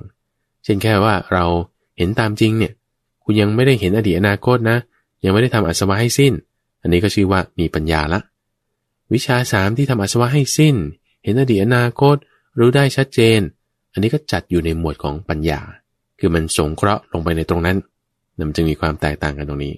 [0.64, 1.45] เช่นแค่ว่าเรา
[1.97, 2.72] เห็นตามจริงเนี่ย
[3.24, 4.78] คุณยังไม่ได้เห็นอดีตอนาคตนะ
[5.24, 6.32] ยังไม่ได้ทำอัศวะให้สิ้น
[6.82, 8.20] อันนี้ก็ชื่อว่ามีปัญญาละ
[9.12, 10.76] วิชาสามที่ทำอัศวะให้สิ้น
[11.24, 12.16] เห็นอดีตอนาคต
[12.59, 13.41] รู้ได้ชัดเจน
[13.93, 15.61] อันนี้ก็จัดอยู่ในหมวดของปัญญา
[16.18, 17.76] คือมันสงเคราะห์ลงไปในตรงนั้น
[18.49, 19.74] มันจึงมีความแตกต่างกันตรงนี้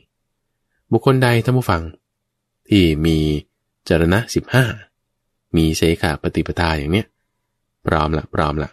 [0.91, 1.83] บุคคลใดท่านผู้ฟัง
[2.69, 3.17] ที่มี
[3.89, 4.65] จรณะสิบห้า
[5.57, 7.07] มีเสขาปฏิปทาอย่างเนี้ย
[7.87, 8.71] พร้อมละพร้อมละ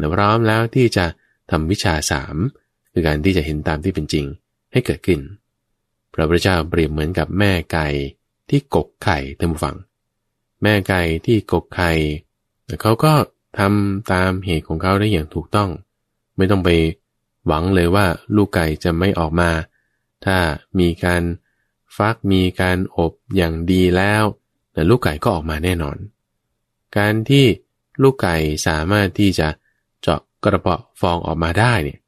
[0.00, 1.06] นะพร้อมแล้วที่จะ
[1.50, 2.36] ทำวิชาสาม
[2.92, 4.26] คือการที่จะเห็นตามที่เป็นจริง
[4.72, 5.20] ให้เกิดขึ้น
[6.14, 7.86] พระพุทธเจ้าเปรียบเหมือนกับแม่ไก่
[8.50, 9.76] ที่กกไข่ท่านผู้ฟัง
[10.62, 11.90] แม่ไก่ที่กกไข่
[12.82, 13.12] เขาก็
[13.58, 15.70] ทำตามเหตุของเขาได้อย่างถูกต้อง
[16.36, 16.70] ไม่ต้องไป
[17.46, 19.50] หวังเลยว่าลูกไก่จะไม่ออกมา
[20.24, 20.36] ถ้า
[20.78, 21.22] มีการ
[21.96, 24.24] ฟักมีการอบอย่างดีแล้ว
[24.72, 25.96] แต่ลูกไก่ก็ออกมาแน่นอน
[26.96, 27.44] การที่
[28.02, 28.36] ลูกไก่
[28.66, 29.48] สามารถที่จะ
[30.02, 31.98] เจาะกระเพาะฟองออกมาได้เนี่ย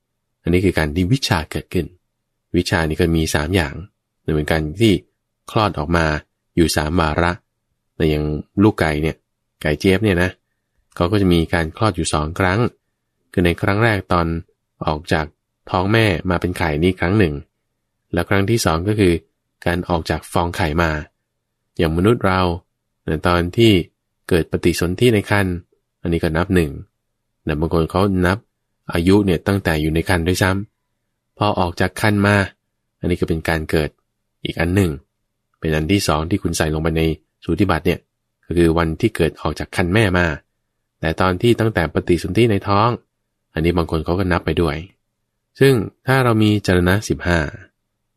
[0.42, 1.86] อันนี้คือการที่วิชาเกิดขึ้น
[2.56, 3.74] วิชานี้ก็มีสามอย่าง
[4.22, 4.92] หนึ่งเป็นการที่
[5.50, 6.06] คลอดออกมา
[6.56, 7.32] อยู่สามวาระ
[7.96, 8.24] แต่อย่าง
[8.62, 9.16] ลูกไก่เนี่ย
[9.62, 10.30] ไก่เจี๊ยบเนี่ยนะ
[10.96, 12.60] เขาก็จะมีการคลอดอยู่สองครั้ง
[13.32, 14.26] คือในครั้งแรกตอน
[14.86, 15.26] ออกจาก
[15.70, 17.34] ท้องแม่มาเป็นไข่นี่ครั้งหนึ่ง
[18.12, 19.12] แล้วครั้งที่สองก็คือ
[19.66, 20.90] การออกจากฟองไข่มา
[21.78, 22.40] อย่างมนุษย์เรา
[23.06, 23.72] ในตอนที่
[24.28, 25.54] เกิดปฏิสนธิในครรภ์
[26.02, 26.70] อันนี้ก็นับหนึ่ง
[27.44, 28.38] แต่บางคนเขานับ
[28.92, 32.36] อายุเนี่ยตั้งแต่อยู่ในคันด้วยซ้ำพอออกจากคันมา
[33.00, 33.90] อันนี้ก็เป็นการเกิด
[34.44, 34.90] อีกอันหนึ่ง
[35.58, 37.02] เป็นอันที่สองที่คุณใส่ลงไปใน
[37.44, 38.00] สูติบัตรเนี่ย
[38.46, 40.26] ก็คือวันที่เกิดออกจากคันแม่มา
[41.00, 42.88] แต่ตอนที่ตั้งแต่ปฏิสนธิในท้อง
[43.54, 44.76] อันนี้บางคนเขาก็นับไปด้วย
[45.60, 45.72] ซึ่ง
[46.06, 47.38] ถ้าเรามีจรณะสิบห้า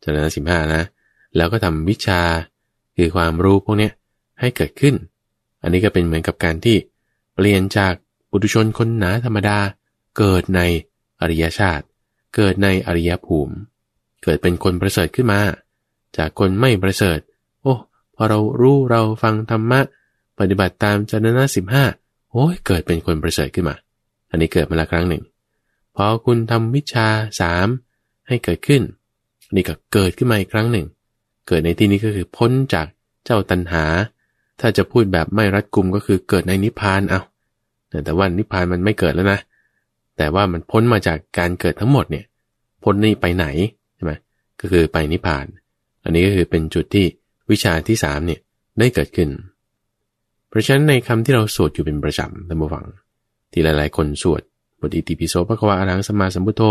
[0.04, 0.84] จรณะสิบห้านะ
[1.38, 2.22] แล้วก็ทำวิชา
[2.98, 3.90] คือความรู้พวกนี้
[4.40, 4.96] ให้เกิดขึ้น
[5.62, 6.78] อันนี้ก็เป็นเหมือนกับการที่
[7.36, 7.94] เปลี่ยนจาก
[8.30, 9.58] ปุถุชนคนหนาธรรมดา
[10.18, 10.62] เกิดใน
[11.22, 11.86] อริยชาติ
[12.36, 13.56] เกิดในอริยภูมิ
[14.24, 15.40] เกิดเป็นคนประเสริฐขึ้นมา
[16.18, 17.20] จากคนไม่ประเสริฐ
[17.62, 17.74] โอ้
[18.16, 19.82] พอเรารู้เราฟังธรรมะ
[20.40, 21.84] ปฏิบัติตามจนนะสิบห้า
[22.32, 23.76] โอ้ยเกิดเป็นคนประเสริฐขึ้นมา
[24.30, 25.24] อันนี้เกิดมาละครั้งหนึ่ง
[25.96, 27.08] พอคุณทำวิชา
[27.42, 27.68] สาม
[28.28, 28.82] ให้เกิดขึ้น
[29.56, 30.86] นี่ก็เกิดขึ้นมาอีกครั้งหนึ่ง
[31.48, 32.88] เกิดในที่นี้ก็คือพ้นจาก
[33.26, 33.86] เจ้าตัณหา
[34.60, 37.22] ถ้าจะพูดแบบไม่รัดกุมก็คือเกิดในนิพพานเอา
[38.06, 39.39] แต่ว่านิพพานมันไม่เกิดแล้วนะ
[40.18, 42.26] แต่ว่ามันพ้นมาจากการเกิดทั้งหมดเนี่ย
[42.84, 43.45] พ้นนี่ไปไหน
[43.95, 44.14] ใช่ไหม
[44.62, 45.45] ก็คือไปนิพพาน
[46.04, 47.06] อันนี้ก็คือเป็นจุดที่
[47.52, 48.39] วิชาที่สามเนี่ย
[48.80, 49.30] ได้เกิดขึ้น
[50.50, 52.86] เพราะฉะนั้นในคำที่เราสวดอยู่เป็นประจำท่านผู้ฟัง
[53.52, 54.41] ที่หลายๆ คนสวด
[54.80, 56.64] บทอิติปิโสพระควาอรังสมาสัมพุทโธ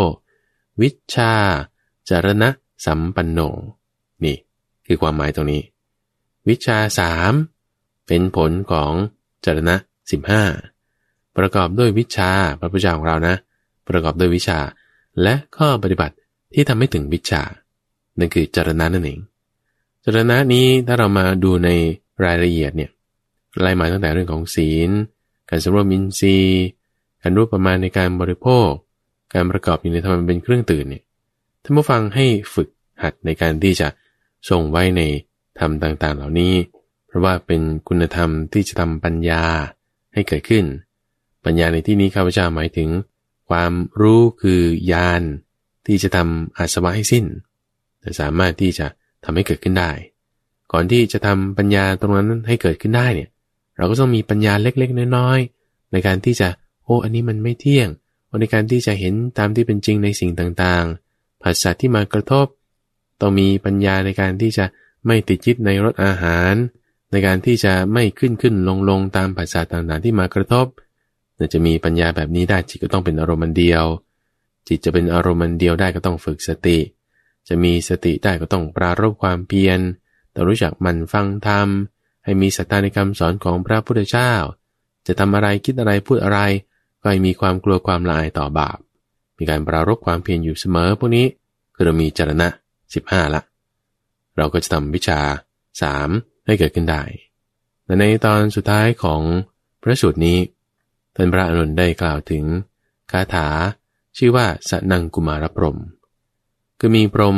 [0.81, 1.33] วิชา
[2.09, 2.49] จารณะ
[2.85, 3.41] สัมปันโน
[4.87, 5.63] คือความหมายตรงนี้
[6.49, 7.33] วิชาสาม
[8.07, 8.93] เป็นผลของ
[9.45, 9.77] จารณะ
[10.11, 10.43] สิบห้า
[11.37, 12.31] ประกอบด้วยวิชา
[12.61, 13.35] พระพุทธเจ้าของเรานะ
[13.89, 14.59] ประกอบด้วยวิชา
[15.23, 16.15] และข้อปฏิบัติ
[16.55, 17.43] ที่ทำให้ถึงวิชา
[18.19, 19.21] นั่นคือจรณะนั่นเอง
[20.05, 21.69] จรณะนี้ถ้าเรามาดูใน
[22.25, 22.91] รายละเอียดเนี่ย
[23.61, 24.91] ไล่มาตั้งแต่เรื่องของศีล
[25.49, 26.65] การสำรวมอินทรีย์
[27.23, 28.69] การรู้ประมาณในการบริโภค
[29.35, 31.03] การประกอบอยู่ในธรรมเป็นเครื่องตื่นเนี่ย
[31.63, 32.69] ท่านผู้ฟังให้ฝึก
[33.03, 33.89] หัดในการที่จะ
[34.49, 35.03] ส่งไว้ใน
[35.59, 36.55] ธรรมต่างๆ เหล่านี้
[37.07, 39.45] เพราะว่าเป็นคุณธรรมที่จะทำปัญญา
[40.13, 40.65] ให้เกิดขึ้น
[41.45, 42.89] ปัญญาในที่นี้ข้าพเจ้าหมายถึง
[43.49, 44.61] ความรู้คือ
[44.93, 45.23] ญาณ
[45.87, 47.25] ที่จะทำอาสวะให้สิ้น
[48.01, 48.87] แต่สามารถที่จะ
[49.25, 49.91] ทำให้เกิดขึ้นได้
[50.73, 53.29] ก่อนที่จะทำปัญญาตรงนั้นให้เกิดขึ้นได้เนี่ย
[53.77, 56.49] เราก็ต้องมีปัญญาเล็กๆ น้อยๆ ในการที่จะ
[56.85, 57.89] โอ้ อันนี้มันไม่เที่ยง
[58.41, 62.47] ในการที่จะเห็นตามที่เป็นจริงในสิ่งต่างๆ ภาษาที่มากระทบ
[63.21, 64.65] ต้องมีปัญญาในการที่จะ
[65.07, 66.53] ไม่ติดยึดในรสอาหาร
[67.13, 70.67] ในการที่จะไม่ขึ้นขึ้นลงลงตามภาษาต่างๆที่มากระทบ
[71.53, 73.85] จะมีปัญญาแบบนี้ได้จิตก็ต้องเป็นอารมณ์เดียว
[74.69, 76.79] จิตจะเป็นอารมณ์เดียวได้ก็ต้องฝึกสติ
[77.49, 79.79] จะมีสติได้ก็ต้องปรารบความเพียร
[80.35, 81.69] ต้องรู้จักมันฟังธรรม
[82.25, 84.33] ให้มีสตาในคำสอนของพระพุทธเจ้า
[85.07, 86.41] จะทำอะไรคิดอะไรพูดอะไร
[87.01, 88.79] ก็ให้มีความกลัวความละอายต่อบาป
[89.39, 91.27] มีการปรารบความเพียรอยู่เสมอพวกนี้
[91.75, 92.49] คือเรามีจรณะ
[92.95, 93.43] 15 ละ
[94.37, 95.21] เราก็จะทำวิชา
[95.83, 97.03] 3 ให้เกิดขึ้นได้
[97.85, 99.23] แต่ในตอนสุดท้ายของ
[99.83, 100.39] พระสูตรนี้
[101.15, 102.45] ท่านพระอนุนได้กล่าวถึง
[103.11, 103.49] คาถา
[104.17, 105.79] ชื่อว่าสนังกุมารพรม
[106.79, 107.37] คือมีพรม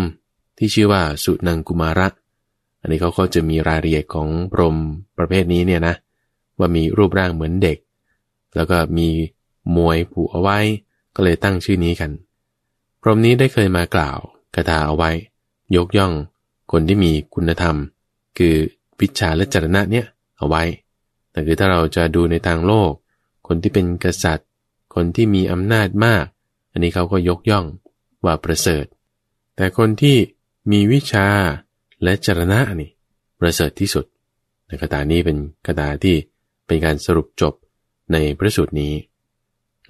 [0.58, 2.08] ที่ชื่อว่าสุนังกุมาระ
[2.80, 4.76] อันนี้เขาก็จะมีรายละเอียดของพรม
[5.18, 5.94] ประเภทนี้เนี่ยนะ
[6.58, 7.78] ว่ามีรูปร่างเหมือนเด็ก
[8.56, 9.08] แล้วก็มี
[9.76, 10.58] มวยผูกเอาไว้
[11.14, 12.10] ก็เลยตั้งชื่อนี้กัน
[13.02, 14.18] พรมนี้ได้เคยมากล่าว
[14.54, 15.10] คาถาเอาไว้
[15.76, 16.12] ยกย่อง
[16.72, 17.76] คนที่มีคุณธรรม
[18.38, 18.54] คือ
[19.00, 20.06] วิชาและจรณะเนี่ย
[20.38, 20.62] เอาไว้
[21.30, 22.92] แต่คือถ้าเราจะดูในทางโลก
[23.46, 24.48] คนที่เป็นกษัตริย์
[24.94, 26.24] คนที่มีอำนาจมาก
[26.72, 27.66] อันนี้เขาก็ยกย่อง
[28.24, 28.84] ว่าประเสริฐ
[29.56, 30.16] แต่คนที่
[30.70, 31.26] มีวิชา
[32.02, 32.90] และจรณะนี่
[33.40, 34.04] ประเสริฐที่สุด
[34.66, 36.16] ในคาถานี้เป็นคาถาที่
[36.66, 37.54] เป็นการสรุปจบ
[38.12, 38.94] ในพระสูตรนี้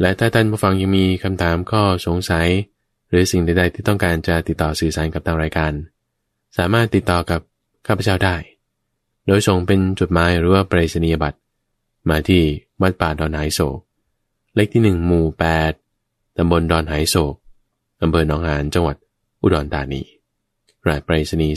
[0.00, 2.48] และถ้าท่านผู้ฟังยังมีคำถามข้อสงสัย
[3.08, 5.72] หรือสิ่งใด ๆ ที่ต้องการจะติดต่อสื่อสารกับทางรายการ
[6.56, 7.40] สามารถติดต่อกับ
[7.86, 8.36] ข้าพเจ้าได้
[9.26, 11.38] โดยส่งเป็นจดหมายหรือว่าไปรษณียบัตร
[12.08, 12.42] มาที่
[12.82, 13.78] วัดป่าดอนไหโศก
[14.54, 15.72] เลขที่หนึ่งหมู่แปด
[16.36, 17.34] ตำบลดอนไหโศก
[18.02, 18.96] อำเภอหนองหานจังหวัด
[19.42, 20.02] อุดรธานี
[20.88, 21.56] รายไปรษณีย์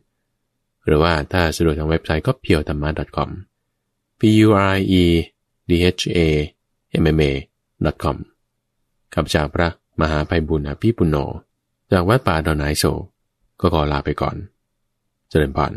[0.00, 3.30] 41130 หรือว่าถ้าสะดวกทางเว็บไซต์ก็ p u r e t h a m m a com
[4.20, 5.04] p u r e
[5.68, 6.18] d h a
[7.04, 7.32] m m a
[8.02, 8.16] com
[9.14, 9.68] ข้าพเจ้าพระ
[10.00, 11.16] มหาภัยบุญอภิปุโน
[11.92, 13.00] จากวัดป่าดอนไนโศก
[13.60, 14.36] ก็ขอลาไปก่อน
[15.28, 15.72] เจริญพร